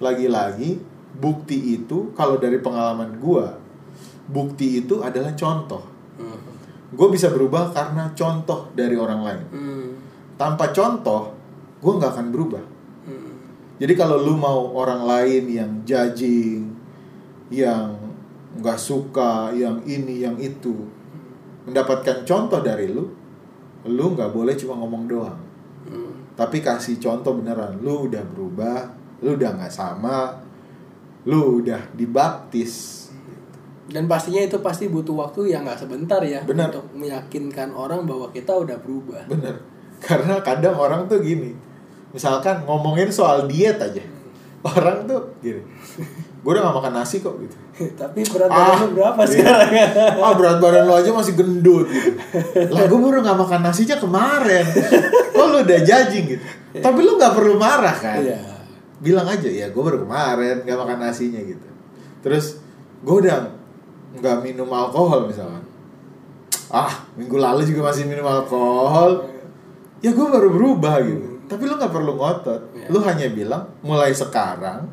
lagi-lagi 0.00 0.80
bukti 1.16 1.80
itu 1.80 2.12
kalau 2.12 2.36
dari 2.36 2.60
pengalaman 2.60 3.16
gua 3.20 3.56
bukti 4.26 4.82
itu 4.82 5.00
adalah 5.00 5.32
contoh 5.32 5.82
Hmm. 6.16 6.40
gue 6.90 7.08
bisa 7.12 7.28
berubah 7.28 7.70
karena 7.70 8.08
contoh 8.16 8.72
dari 8.72 8.96
orang 8.96 9.20
lain 9.20 9.42
Hmm. 9.52 9.88
tanpa 10.34 10.72
contoh 10.72 11.34
gue 11.76 11.92
nggak 11.92 12.12
akan 12.12 12.28
berubah 12.30 12.64
Hmm. 13.04 13.36
jadi 13.76 13.92
kalau 13.92 14.16
lu 14.18 14.34
mau 14.34 14.72
orang 14.72 15.04
lain 15.04 15.44
yang 15.46 15.70
judging 15.84 16.72
yang 17.52 17.94
nggak 18.56 18.80
suka 18.80 19.52
yang 19.52 19.84
ini 19.84 20.24
yang 20.24 20.40
itu 20.40 20.72
mendapatkan 21.64 22.24
contoh 22.24 22.58
dari 22.58 22.88
lu 22.88 23.04
lu 23.86 24.06
nggak 24.16 24.32
boleh 24.32 24.56
cuma 24.56 24.74
ngomong 24.76 25.04
doang 25.06 25.38
Hmm. 25.86 26.32
tapi 26.34 26.58
kasih 26.58 26.96
contoh 26.96 27.36
beneran 27.36 27.78
lu 27.78 28.08
udah 28.08 28.24
berubah 28.26 28.80
lu 29.20 29.36
udah 29.36 29.50
nggak 29.54 29.70
sama 29.70 30.32
lu 31.26 31.60
udah 31.62 31.92
dibaptis 31.92 33.05
Dan 33.86 34.04
pastinya 34.04 34.40
itu 34.40 34.58
pasti 34.58 34.86
butuh 34.86 35.14
waktu 35.16 35.46
yang 35.48 35.62
nggak 35.62 35.78
sebentar 35.78 36.18
ya 36.18 36.42
Benar. 36.42 36.68
untuk 36.68 36.90
meyakinkan 36.92 37.70
orang 37.70 38.02
bahwa 38.02 38.26
kita 38.30 38.50
udah 38.50 38.74
berubah. 38.76 39.22
bener 39.26 39.54
karena 40.06 40.38
kadang 40.40 40.74
orang 40.74 41.06
tuh 41.06 41.18
gini 41.18 41.54
misalkan 42.10 42.60
ngomongin 42.62 43.08
soal 43.08 43.46
diet 43.46 43.76
aja 43.76 44.02
orang 44.60 45.06
tuh 45.06 45.32
gini 45.38 45.62
gue 46.36 46.50
udah 46.50 46.62
gak 46.62 46.76
makan 46.76 46.94
nasi 46.94 47.18
kok 47.18 47.38
gitu 47.38 47.56
Tapi 48.00 48.20
berat 48.24 48.48
Ah, 48.48 48.72
badan 48.72 48.78
lu 48.78 48.88
berapa 48.94 49.20
iya. 49.20 49.30
sekarang? 49.30 49.70
ah 50.24 50.32
berat 50.32 50.58
badan 50.58 50.84
lo 50.84 50.94
aja 50.94 51.10
masih 51.10 51.34
gendut 51.34 51.86
gitu 51.86 52.12
lah 52.68 52.84
gue 52.84 52.98
baru 52.98 53.18
gak 53.20 53.38
makan 53.38 53.60
nasi 53.62 53.82
aja 53.84 53.96
kemarin 53.96 54.64
kok 55.30 55.46
lu 55.46 55.58
udah 55.62 55.80
judging 55.80 56.24
gitu 56.28 56.44
tapi 56.76 56.98
lu 57.00 57.16
gak 57.16 57.32
perlu 57.32 57.56
marah 57.56 57.94
kan 57.94 58.20
Iya. 58.20 58.36
bilang 58.98 59.24
aja 59.26 59.46
ya 59.46 59.66
gue 59.68 59.80
baru 59.80 60.02
kemarin 60.02 60.60
gak 60.62 60.76
makan 60.76 60.98
nasinya 61.00 61.40
gitu 61.40 61.68
terus 62.20 62.60
gue 63.00 63.16
udah 63.22 63.48
nggak 64.16 64.36
minum 64.42 64.68
alkohol 64.72 65.28
misalkan. 65.28 65.62
Ah 66.72 67.06
minggu 67.14 67.36
lalu 67.36 67.68
juga 67.68 67.92
masih 67.92 68.08
minum 68.08 68.26
alkohol. 68.26 69.28
Ya 70.00 70.12
gue 70.12 70.26
baru 70.26 70.48
berubah 70.52 71.00
gitu. 71.04 71.40
Tapi 71.46 71.62
lu 71.64 71.74
nggak 71.78 71.92
perlu 71.94 72.12
ngotot. 72.18 72.62
Iya. 72.74 72.86
lu 72.92 72.98
hanya 73.02 73.26
bilang 73.30 73.64
mulai 73.82 74.14
sekarang 74.14 74.86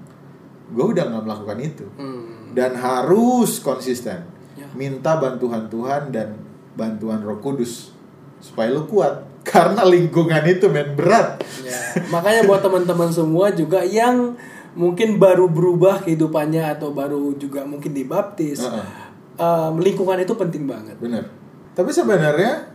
gue 0.73 0.85
udah 0.85 1.03
nggak 1.09 1.23
melakukan 1.25 1.57
itu. 1.61 1.85
Hmm. 1.97 2.53
dan 2.53 2.77
harus 2.77 3.57
konsisten. 3.65 4.29
Ya. 4.53 4.69
minta 4.77 5.17
bantuan 5.17 5.65
Tuhan 5.73 6.13
dan 6.13 6.37
bantuan 6.77 7.25
Roh 7.25 7.41
Kudus 7.41 7.89
supaya 8.37 8.69
lu 8.69 8.85
kuat. 8.85 9.25
Karena 9.43 9.83
lingkungan 9.83 10.39
itu 10.47 10.71
men 10.71 10.95
berat. 10.95 11.43
Ya, 11.67 11.75
makanya 12.07 12.47
buat 12.47 12.63
teman-teman 12.63 13.11
semua 13.11 13.51
juga 13.51 13.83
yang 13.83 14.39
mungkin 14.73 15.19
baru 15.21 15.51
berubah 15.51 16.01
kehidupannya 16.01 16.63
atau 16.77 16.95
baru 16.95 17.35
juga 17.37 17.67
mungkin 17.67 17.91
dibaptis, 17.91 18.63
Heeh. 18.63 18.85
Em, 19.35 19.73
lingkungan 19.79 20.17
itu 20.21 20.33
penting 20.35 20.63
banget. 20.65 20.95
Bener. 20.97 21.25
Tapi 21.73 21.89
sebenarnya 21.89 22.69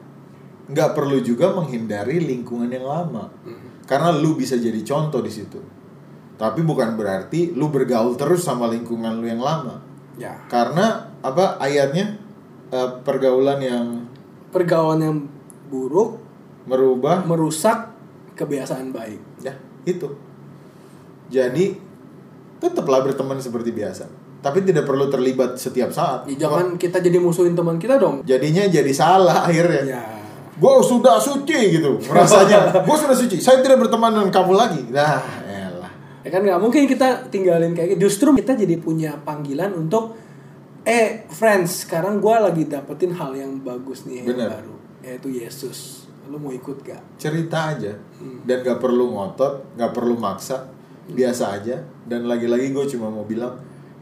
nggak 0.68 0.90
perlu 0.92 1.22
juga 1.24 1.54
menghindari 1.54 2.20
lingkungan 2.20 2.68
yang 2.68 2.84
lama, 2.84 3.32
karena 3.88 4.12
lu 4.12 4.36
bisa 4.36 4.58
jadi 4.58 4.78
contoh 4.84 5.24
di 5.24 5.32
situ. 5.32 5.56
Tapi 6.38 6.60
bukan 6.62 6.94
berarti 6.94 7.50
lu 7.56 7.72
bergaul 7.72 8.14
terus 8.14 8.44
sama 8.44 8.68
lingkungan 8.68 9.18
lu 9.18 9.26
yang 9.26 9.40
lama, 9.40 9.80
Ya, 10.18 10.34
karena 10.50 11.14
apa 11.22 11.56
ayatnya 11.62 12.18
eh, 12.74 12.90
pergaulan 13.06 13.58
yang 13.62 13.86
pergaulan 14.50 15.00
yang 15.00 15.16
buruk 15.70 16.18
merubah, 16.68 17.24
merusak 17.24 17.94
kebiasaan 18.36 18.92
baik. 18.92 19.18
ya 19.40 19.56
itu. 19.86 20.10
Jadi 21.32 21.76
tetaplah 22.58 23.00
berteman 23.04 23.38
seperti 23.40 23.70
biasa, 23.72 24.10
tapi 24.38 24.62
tidak 24.62 24.86
perlu 24.86 25.10
terlibat 25.10 25.58
setiap 25.58 25.90
saat. 25.90 26.30
Ya, 26.30 26.46
jangan 26.46 26.78
kita 26.78 27.02
jadi 27.02 27.18
musuhin 27.18 27.58
teman 27.58 27.76
kita 27.76 27.98
dong. 27.98 28.22
Jadinya 28.22 28.66
jadi 28.70 28.92
salah 28.94 29.46
akhirnya. 29.46 29.82
Ya, 29.82 30.02
gue 30.58 30.72
sudah 30.82 31.22
suci 31.22 31.78
gitu 31.78 32.02
rasanya 32.10 32.82
gue 32.82 32.96
sudah 32.98 33.14
suci 33.14 33.38
saya 33.38 33.62
tidak 33.62 33.78
berteman 33.78 34.10
dengan 34.10 34.30
kamu 34.34 34.52
lagi 34.58 34.82
nah 34.90 35.22
elah 35.46 35.92
ya 36.26 36.34
kan 36.34 36.42
nggak 36.42 36.60
mungkin 36.60 36.84
kita 36.84 37.30
tinggalin 37.30 37.72
kayak 37.72 37.96
gitu. 37.96 38.10
Justru 38.10 38.34
kita 38.36 38.58
jadi 38.58 38.74
punya 38.76 39.16
panggilan 39.22 39.72
untuk 39.72 40.18
eh 40.82 41.24
friends 41.30 41.88
sekarang 41.88 42.20
gua 42.20 42.48
lagi 42.48 42.68
dapetin 42.68 43.12
hal 43.16 43.32
yang 43.32 43.60
bagus 43.64 44.04
nih 44.04 44.24
yang 44.24 44.26
Bener. 44.34 44.48
baru 44.52 44.74
yaitu 45.00 45.28
Yesus. 45.32 46.04
Lu 46.28 46.36
mau 46.36 46.52
ikut 46.52 46.84
gak? 46.84 47.16
cerita 47.16 47.72
aja 47.72 47.96
dan 48.44 48.60
gak 48.60 48.76
perlu 48.76 49.16
ngotot 49.16 49.80
gak 49.80 49.96
perlu 49.96 50.20
maksa 50.20 50.68
biasa 51.08 51.56
aja 51.56 51.80
dan 52.04 52.28
lagi-lagi 52.28 52.68
gue 52.68 52.84
cuma 52.92 53.08
mau 53.08 53.24
bilang 53.24 53.56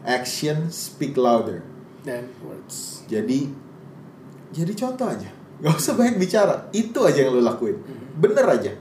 action 0.07 0.71
speak 0.71 1.19
louder. 1.19 1.67
Dan 2.07 2.31
words. 2.41 3.03
Jadi 3.11 3.51
jadi 4.55 4.73
contoh 4.73 5.11
aja. 5.11 5.31
Gak 5.59 5.75
usah 5.75 5.99
banyak 5.99 6.17
bicara. 6.17 6.71
Itu 6.71 7.03
aja 7.03 7.27
yang 7.27 7.35
lo 7.35 7.43
lakuin. 7.43 7.77
Bener 8.17 8.47
aja. 8.47 8.73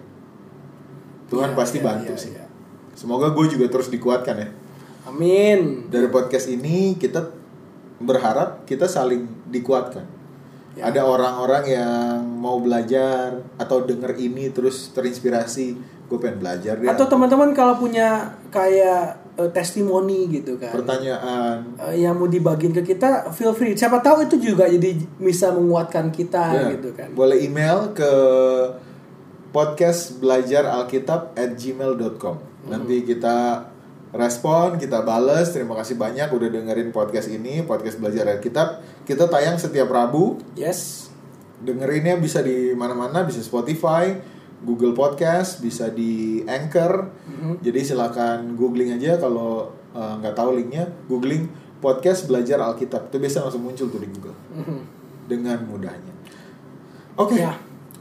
Tuhan 1.26 1.52
Iya, 1.52 1.58
pasti 1.58 1.78
iya, 1.82 1.86
bantu 1.90 2.14
iya, 2.14 2.22
sih. 2.22 2.32
iya. 2.38 2.46
Semoga 2.94 3.34
gue 3.34 3.46
juga 3.50 3.66
terus 3.68 3.90
dikuatkan 3.90 4.36
ya. 4.38 4.50
Amin. 5.10 5.90
Dari 5.90 6.08
podcast 6.08 6.48
ini 6.48 6.96
kita 6.96 7.34
berharap 8.00 8.64
kita 8.70 8.86
saling 8.86 9.26
dikuatkan. 9.50 10.06
Ya. 10.76 10.92
Ada 10.92 11.08
orang-orang 11.08 11.64
yang 11.66 12.20
mau 12.22 12.60
belajar 12.60 13.42
atau 13.56 13.82
denger 13.82 14.12
ini 14.20 14.52
terus 14.52 14.92
terinspirasi. 14.92 15.80
Gue 16.06 16.18
pengen 16.22 16.44
belajar. 16.44 16.78
Atau 16.86 17.10
teman-teman 17.10 17.56
kalau 17.58 17.80
punya 17.80 18.38
kayak 18.54 19.25
eh, 19.36 19.50
testimoni 19.50 20.28
gitu 20.32 20.56
kan. 20.56 20.72
pertanyaan. 20.72 21.76
eh, 21.86 22.02
yang 22.02 22.16
mau 22.16 22.26
dibagiin 22.26 22.72
ke 22.72 22.96
kita, 22.96 23.32
feel 23.32 23.52
free. 23.52 23.74
Siapa 23.74 24.00
tahu 24.00 24.26
itu 24.26 24.40
juga 24.42 24.66
jadi 24.66 24.96
bisa 25.16 25.52
menguatkan 25.52 26.10
kita 26.10 26.44
Ya, 26.52 26.64
gitu 26.76 26.92
kan. 26.92 27.12
Boleh 27.12 27.40
email 27.40 27.92
ke 27.92 28.12
podcast 29.52 30.20
belajar 30.20 30.68
alkitab 30.68 31.32
at 31.34 31.56
gmail.com 31.56 32.36
Nanti 32.66 33.06
kita 33.06 33.70
respon, 34.12 34.76
kita 34.76 35.00
bales 35.00 35.54
Terima 35.54 35.78
kasih 35.78 35.96
banyak 35.96 36.28
udah 36.28 36.50
dengerin 36.50 36.90
podcast 36.90 37.30
ini 37.30 37.64
Podcast 37.64 37.96
belajar 37.96 38.28
alkitab 38.28 38.84
Kita 39.06 39.30
tayang 39.30 39.56
setiap 39.56 39.88
Rabu 39.88 40.42
Yes. 40.58 41.08
Dengerinnya 41.62 42.20
bisa 42.20 42.44
di 42.44 42.76
mana-mana 42.76 43.24
Bisa 43.24 43.40
Spotify, 43.40 44.12
Google 44.66 44.92
Podcast 44.92 45.62
Bisa 45.62 45.88
di 45.88 46.42
Anchor 46.44 47.14
Jadi 47.62 47.80
silakan 47.80 48.58
googling 48.58 48.92
aja 48.92 49.16
Kalau 49.16 49.72
eh, 49.94 50.14
nggak 50.20 50.34
tahu 50.34 50.58
linknya 50.58 50.90
Googling 51.06 51.46
podcast 51.78 52.26
belajar 52.26 52.58
alkitab 52.60 53.08
Itu 53.08 53.22
biasa 53.22 53.46
langsung 53.46 53.64
muncul 53.64 53.88
tuh 53.88 54.02
di 54.02 54.10
Google 54.10 54.36
Mhm. 54.52 54.80
Dengan 55.30 55.58
mudahnya 55.64 56.12
Oke 57.16 57.38
Ya. 57.38 57.54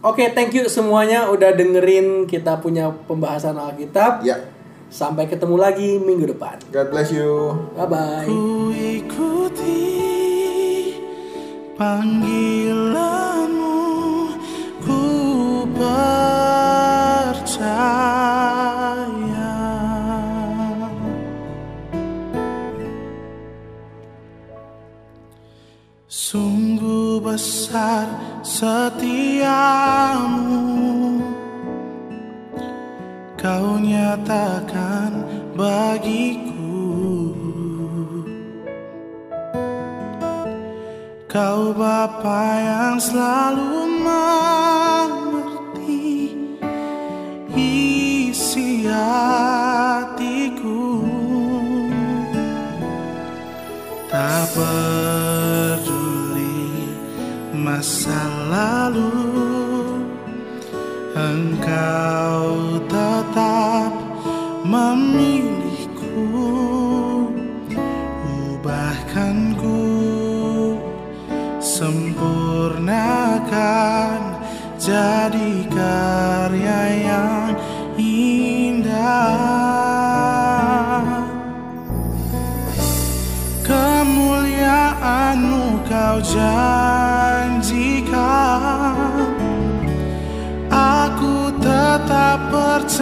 Oke, 0.04 0.36
thank 0.36 0.52
you 0.52 0.68
semuanya 0.68 1.32
udah 1.32 1.56
dengerin 1.56 2.28
kita 2.28 2.60
punya 2.60 2.92
pembahasan 3.08 3.56
Alkitab. 3.56 4.20
Ya, 4.20 4.36
Sampai 4.92 5.24
ketemu 5.24 5.56
lagi 5.56 5.96
minggu 5.96 6.28
depan. 6.28 6.60
God 6.68 6.92
bless 6.92 7.08
you. 7.08 7.56
Bye 7.72 7.88
bye. 7.88 8.28
Ku 8.28 8.68
ikuti 8.68 9.80
panggilanmu 11.74 13.73
besar 27.34 28.06
setiamu. 28.46 29.42
Kau 33.34 33.74
nyatakan 33.82 35.26
bagiku. 35.58 37.34
Kau 41.26 41.74
Bapa 41.74 42.54
yang 42.62 43.02
selalu 43.02 43.98
mengerti 44.06 45.18
isi 47.58 48.86
hatiku 48.86 49.23
masa 57.74 58.30
lalu 58.46 59.23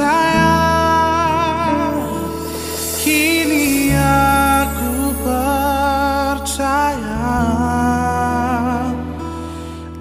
percaya 0.02 0.58
Kini 2.98 3.94
aku 3.94 5.14
percaya 5.22 7.30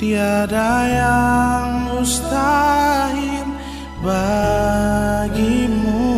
Tiada 0.02 0.74
yang 0.90 1.94
mustahil 1.94 3.46
bagimu. 4.02 6.18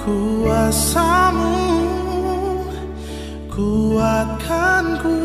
Kuasamu 0.00 1.60
kuatkanku 3.52 5.20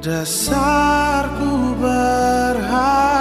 Dasarku 0.00 1.76
berharap 1.76 3.13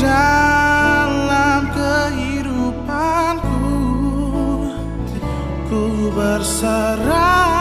dalam 0.00 1.68
kehidupanku 1.76 3.68
Ku 5.68 6.08
berserah 6.16 7.59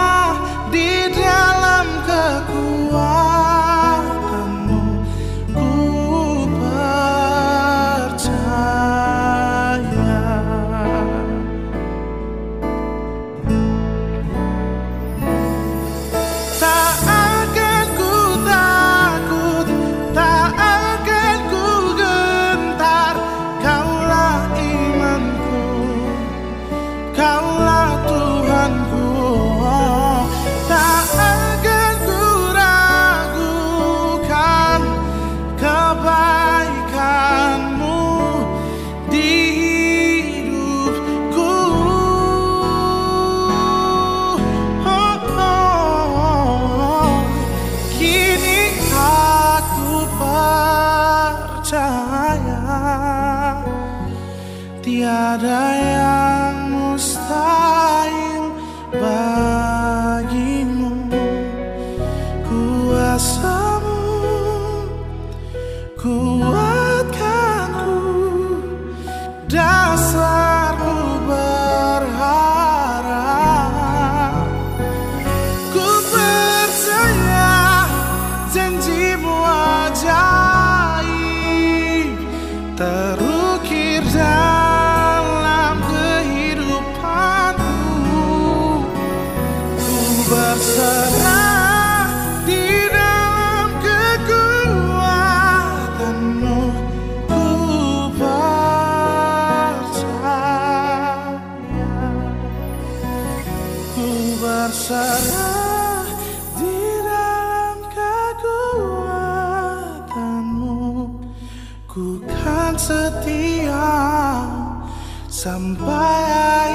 sampai 115.49 116.68